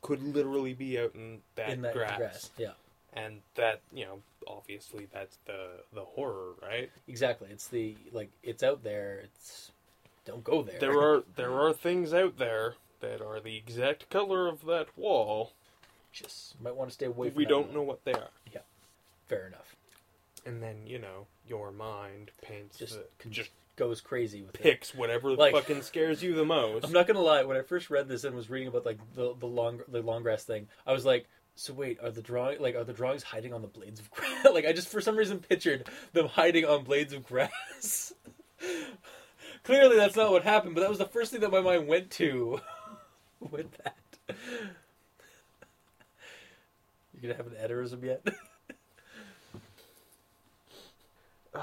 could 0.02 0.22
literally 0.22 0.74
be 0.74 1.00
out 1.00 1.16
in 1.16 1.40
that, 1.56 1.70
in 1.70 1.82
that 1.84 1.94
grass. 1.94 2.18
grass. 2.18 2.50
Yeah, 2.58 2.72
and 3.14 3.42
that 3.56 3.82
you 3.94 4.06
know, 4.06 4.20
obviously 4.46 5.08
that's 5.14 5.38
the 5.46 5.70
the 5.94 6.02
horror, 6.02 6.56
right? 6.62 6.90
exactly. 7.08 7.48
It's 7.50 7.68
the 7.68 7.96
like 8.12 8.32
it's 8.44 8.64
out 8.64 8.84
there. 8.84 9.22
It's 9.24 9.72
don't 10.26 10.44
go 10.44 10.62
there. 10.62 10.80
There 10.80 11.00
are 11.02 11.24
there 11.36 11.54
are 11.60 11.74
things 11.74 12.14
out 12.14 12.38
there 12.38 12.76
that 13.00 13.22
are 13.22 13.40
the 13.40 13.56
exact 13.58 14.10
color 14.10 14.48
of 14.48 14.66
that 14.66 14.88
wall. 14.96 15.54
just 16.12 16.60
might 16.62 16.76
want 16.76 16.90
to 16.90 16.94
stay 16.94 17.06
away. 17.08 17.30
from 17.30 17.38
We 17.38 17.46
that 17.46 17.50
don't 17.50 17.68
one. 17.68 17.76
know 17.76 17.82
what 17.84 18.04
they 18.06 18.14
are, 18.14 18.30
Yeah, 18.54 18.62
Fair 19.28 19.48
enough. 19.48 19.76
and 20.46 20.62
then 20.62 20.86
you 20.86 21.00
know 21.00 21.28
your 21.48 21.72
mind 21.72 22.32
paints 22.42 22.78
Just 22.78 22.94
the, 22.94 23.06
con- 23.20 23.32
just 23.32 23.50
Goes 23.78 24.02
crazy 24.02 24.42
with 24.44 24.54
it. 24.56 24.62
picks 24.62 24.94
whatever 24.94 25.32
Like- 25.36 25.54
fucking 25.54 25.82
scares 25.82 26.22
you 26.22 26.36
the 26.36 26.46
most. 26.58 26.86
I'm 26.86 26.92
not 26.92 27.08
gonna 27.08 27.22
lie. 27.22 27.44
When 27.44 27.58
I 27.58 27.62
first 27.62 27.90
read 27.90 28.08
this 28.08 28.24
and 28.26 28.36
was 28.36 28.50
reading 28.50 28.68
about 28.68 28.86
like 28.86 29.00
the 29.16 29.34
the 29.40 29.48
long 29.48 29.80
the 29.88 30.02
long 30.02 30.22
grass 30.24 30.44
thing, 30.44 30.68
I 30.86 30.92
was 30.92 31.06
like, 31.06 31.26
so 31.56 31.74
wait, 31.74 31.98
are 32.04 32.12
the 32.12 32.22
drawing 32.22 32.60
like 32.62 32.76
are 32.76 32.84
the 32.84 32.94
drawings 32.94 33.24
hiding 33.24 33.54
on 33.54 33.62
the 33.64 33.68
blades 33.70 34.00
of 34.00 34.12
grass? 34.12 34.46
like 34.54 34.66
I 34.66 34.74
just 34.74 34.90
for 34.90 35.02
some 35.02 35.16
reason 35.16 35.40
pictured 35.40 35.88
them 36.14 36.28
hiding 36.28 36.66
on 36.66 36.84
blades 36.84 37.14
of 37.14 37.26
grass. 37.26 38.14
Clearly, 39.64 39.96
that's 39.96 40.16
not 40.16 40.32
what 40.32 40.44
happened, 40.44 40.76
but 40.76 40.82
that 40.82 40.90
was 40.90 41.00
the 41.00 41.06
first 41.06 41.32
thing 41.32 41.42
that 41.42 41.52
my 41.52 41.62
mind 41.62 41.88
went 41.88 42.10
to 42.12 42.60
with 43.40 43.72
that. 43.84 43.96
You 47.14 47.22
gonna 47.22 47.36
have 47.36 47.48
an 47.48 47.54
ederism 47.54 48.04
yet? 48.04 48.26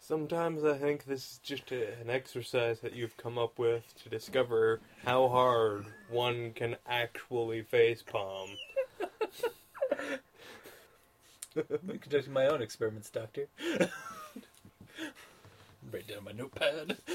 Sometimes 0.00 0.64
I 0.64 0.78
think 0.78 1.04
this 1.04 1.32
is 1.32 1.40
just 1.42 1.72
a, 1.72 1.98
an 2.00 2.08
exercise 2.08 2.80
that 2.80 2.94
you've 2.94 3.16
come 3.16 3.36
up 3.38 3.58
with 3.58 3.82
to 4.02 4.08
discover 4.08 4.80
how 5.04 5.28
hard 5.28 5.86
one 6.08 6.52
can 6.52 6.76
actually 6.88 7.62
facepalm. 7.62 8.48
I'm 11.56 11.98
conducting 11.98 12.32
my 12.32 12.46
own 12.46 12.62
experiments, 12.62 13.10
Doctor. 13.10 13.48
Write 15.94 16.08
down 16.08 16.24
my 16.24 16.32
notepad. 16.32 16.98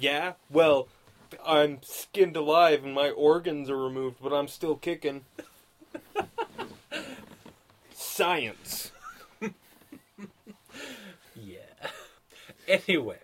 Yeah, 0.00 0.32
well, 0.48 0.88
I'm 1.46 1.80
skinned 1.82 2.34
alive 2.34 2.82
and 2.84 2.94
my 2.94 3.10
organs 3.10 3.68
are 3.68 3.76
removed, 3.76 4.16
but 4.22 4.32
I'm 4.32 4.48
still 4.48 4.74
kicking. 4.76 5.26
Science. 7.92 8.90
Yeah. 11.36 11.90
Anyway, 12.66 13.18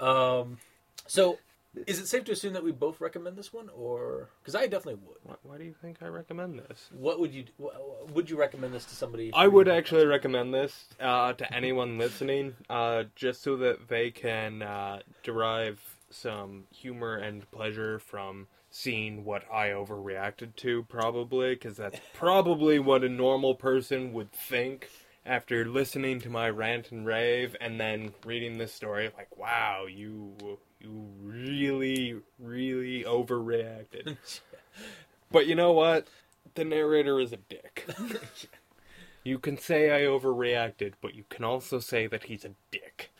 um, 0.00 0.58
so 1.06 1.38
is 1.86 1.98
it 1.98 2.06
safe 2.06 2.24
to 2.24 2.32
assume 2.32 2.52
that 2.54 2.64
we 2.64 2.72
both 2.72 3.00
recommend 3.00 3.36
this 3.36 3.52
one, 3.52 3.68
or 3.74 4.30
because 4.42 4.54
I 4.54 4.66
definitely 4.66 5.02
would. 5.06 5.18
Why, 5.22 5.34
why 5.42 5.58
do 5.58 5.64
you 5.64 5.74
think 5.74 6.02
I 6.02 6.08
recommend 6.08 6.58
this? 6.58 6.88
What 6.92 7.20
would 7.20 7.34
you 7.34 7.44
wh- 7.60 8.14
would 8.14 8.30
you 8.30 8.38
recommend 8.38 8.74
this 8.74 8.84
to 8.86 8.94
somebody? 8.94 9.30
I 9.34 9.46
would 9.48 9.68
actually 9.68 10.06
recommend 10.06 10.54
this 10.54 10.86
uh, 11.00 11.32
to 11.34 11.54
anyone 11.54 11.98
listening, 11.98 12.54
uh, 12.68 13.04
just 13.14 13.42
so 13.42 13.56
that 13.56 13.88
they 13.88 14.10
can 14.10 14.62
uh, 14.62 15.00
derive 15.22 15.80
some 16.10 16.64
humor 16.70 17.16
and 17.16 17.50
pleasure 17.50 17.98
from 17.98 18.46
seeing 18.70 19.24
what 19.24 19.44
I 19.52 19.68
overreacted 19.68 20.56
to, 20.56 20.84
probably, 20.84 21.54
because 21.54 21.76
that's 21.76 22.00
probably 22.14 22.78
what 22.78 23.04
a 23.04 23.08
normal 23.08 23.54
person 23.54 24.12
would 24.12 24.32
think 24.32 24.88
after 25.24 25.64
listening 25.66 26.20
to 26.20 26.30
my 26.30 26.48
rant 26.48 26.90
and 26.90 27.06
rave 27.06 27.54
and 27.60 27.78
then 27.78 28.12
reading 28.24 28.58
this 28.58 28.72
story. 28.72 29.10
Like, 29.16 29.36
wow, 29.36 29.86
you 29.86 30.58
you 30.80 31.08
really, 31.46 32.16
really 32.38 33.04
overreacted. 33.04 34.16
But 35.30 35.46
you 35.46 35.54
know 35.54 35.72
what? 35.72 36.08
The 36.54 36.64
narrator 36.64 37.20
is 37.20 37.34
a 37.34 37.36
dick. 37.36 37.86
You 39.24 39.38
can 39.38 39.58
say 39.58 39.90
I 39.90 40.06
overreacted, 40.08 40.94
but 41.02 41.14
you 41.14 41.24
can 41.28 41.44
also 41.44 41.80
say 41.80 42.06
that 42.06 42.24
he's 42.24 42.46
a 42.46 42.52
dick. 42.70 43.10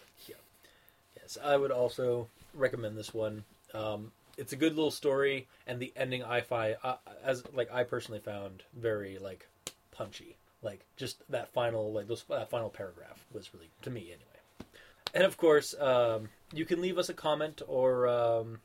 Yes, 1.28 1.36
I 1.44 1.58
would 1.58 1.70
also 1.70 2.28
recommend 2.54 2.96
this 2.96 3.12
one. 3.12 3.44
Um, 3.74 4.12
it's 4.38 4.54
a 4.54 4.56
good 4.56 4.74
little 4.74 4.90
story, 4.90 5.46
and 5.66 5.78
the 5.78 5.92
ending 5.96 6.24
I 6.24 6.40
find, 6.40 6.76
uh, 6.82 6.96
as 7.22 7.42
like 7.52 7.70
I 7.70 7.84
personally 7.84 8.20
found 8.20 8.62
very 8.74 9.18
like 9.18 9.46
punchy. 9.90 10.36
Like 10.62 10.80
just 10.96 11.18
that 11.30 11.52
final 11.52 11.92
like 11.92 12.08
those 12.08 12.24
that 12.30 12.48
final 12.48 12.70
paragraph 12.70 13.22
was 13.30 13.52
really 13.52 13.68
to 13.82 13.90
me 13.90 14.04
anyway. 14.04 14.70
And 15.12 15.24
of 15.24 15.36
course, 15.36 15.74
um, 15.78 16.30
you 16.52 16.64
can 16.64 16.80
leave 16.80 16.98
us 16.98 17.08
a 17.08 17.14
comment 17.14 17.62
or 17.66 18.08
um, 18.08 18.60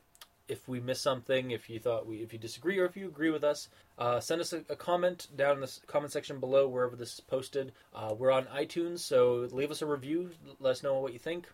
if 0.48 0.68
we 0.68 0.80
miss 0.80 1.02
something, 1.02 1.52
if 1.52 1.70
you 1.70 1.80
thought 1.80 2.06
we, 2.06 2.18
if 2.18 2.34
you 2.34 2.40
disagree 2.40 2.78
or 2.78 2.86
if 2.86 2.98
you 2.98 3.08
agree 3.08 3.30
with 3.30 3.44
us, 3.44 3.70
uh, 3.98 4.20
send 4.20 4.42
us 4.42 4.54
a, 4.54 4.64
a 4.70 4.76
comment 4.76 5.28
down 5.36 5.56
in 5.56 5.62
the 5.62 5.80
comment 5.88 6.12
section 6.12 6.40
below 6.40 6.68
wherever 6.68 6.96
this 6.96 7.16
is 7.16 7.20
posted. 7.20 7.72
Uh, 7.94 8.14
we're 8.18 8.32
on 8.32 8.46
iTunes, 8.46 9.00
so 9.00 9.48
leave 9.52 9.72
us 9.72 9.82
a 9.82 9.86
review. 9.86 10.32
Let 10.60 10.72
us 10.72 10.84
know 10.84 11.00
what 11.00 11.14
you 11.14 11.20
think. 11.20 11.48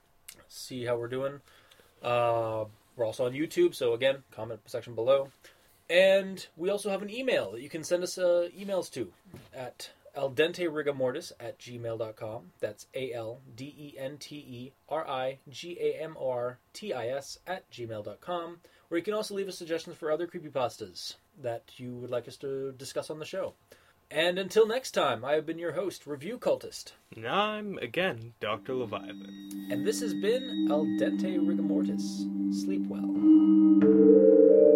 See 0.47 0.85
how 0.85 0.97
we're 0.97 1.07
doing. 1.07 1.41
Uh, 2.01 2.65
we're 2.95 3.05
also 3.05 3.25
on 3.25 3.33
YouTube, 3.33 3.75
so 3.75 3.93
again, 3.93 4.23
comment 4.31 4.59
section 4.65 4.95
below. 4.95 5.29
And 5.89 6.45
we 6.55 6.69
also 6.69 6.89
have 6.89 7.01
an 7.01 7.09
email 7.09 7.51
that 7.51 7.61
you 7.61 7.69
can 7.69 7.83
send 7.83 8.03
us 8.03 8.17
uh, 8.17 8.49
emails 8.57 8.91
to 8.91 9.11
at 9.53 9.89
al 10.19 10.31
dente 10.31 10.67
rigamortis 10.67 11.31
at 11.39 11.57
gmail.com. 11.59 12.51
That's 12.59 12.87
A 12.93 13.13
L 13.13 13.39
D 13.55 13.73
E 13.77 13.95
N 13.97 14.17
T 14.17 14.35
E 14.35 14.73
R 14.89 15.07
I 15.07 15.39
G 15.49 15.77
A 15.79 16.03
M 16.03 16.17
O 16.19 16.29
R 16.29 16.59
T 16.73 16.93
I 16.93 17.07
S 17.07 17.39
at 17.47 17.69
gmail.com. 17.71 18.57
Or 18.91 18.97
you 18.97 19.03
can 19.03 19.13
also 19.13 19.35
leave 19.35 19.47
us 19.47 19.57
suggestions 19.57 19.95
for 19.95 20.11
other 20.11 20.27
creepypastas 20.27 21.15
that 21.41 21.63
you 21.77 21.93
would 21.93 22.09
like 22.09 22.27
us 22.27 22.37
to 22.37 22.73
discuss 22.73 23.09
on 23.09 23.19
the 23.19 23.25
show. 23.25 23.53
And 24.11 24.39
until 24.39 24.67
next 24.67 24.91
time, 24.91 25.23
I 25.23 25.33
have 25.33 25.45
been 25.45 25.59
your 25.59 25.73
host, 25.73 26.07
Review 26.07 26.39
Cultist. 26.39 26.93
And 27.15 27.27
I'm, 27.27 27.77
again, 27.77 28.33
Dr. 28.39 28.73
Leviathan. 28.73 29.67
And 29.69 29.85
this 29.85 30.01
has 30.01 30.15
been 30.15 30.67
Al 30.71 30.85
Dente 30.99 31.37
Rigamortis. 31.37 32.25
Sleep 32.63 32.87
well. 32.87 34.68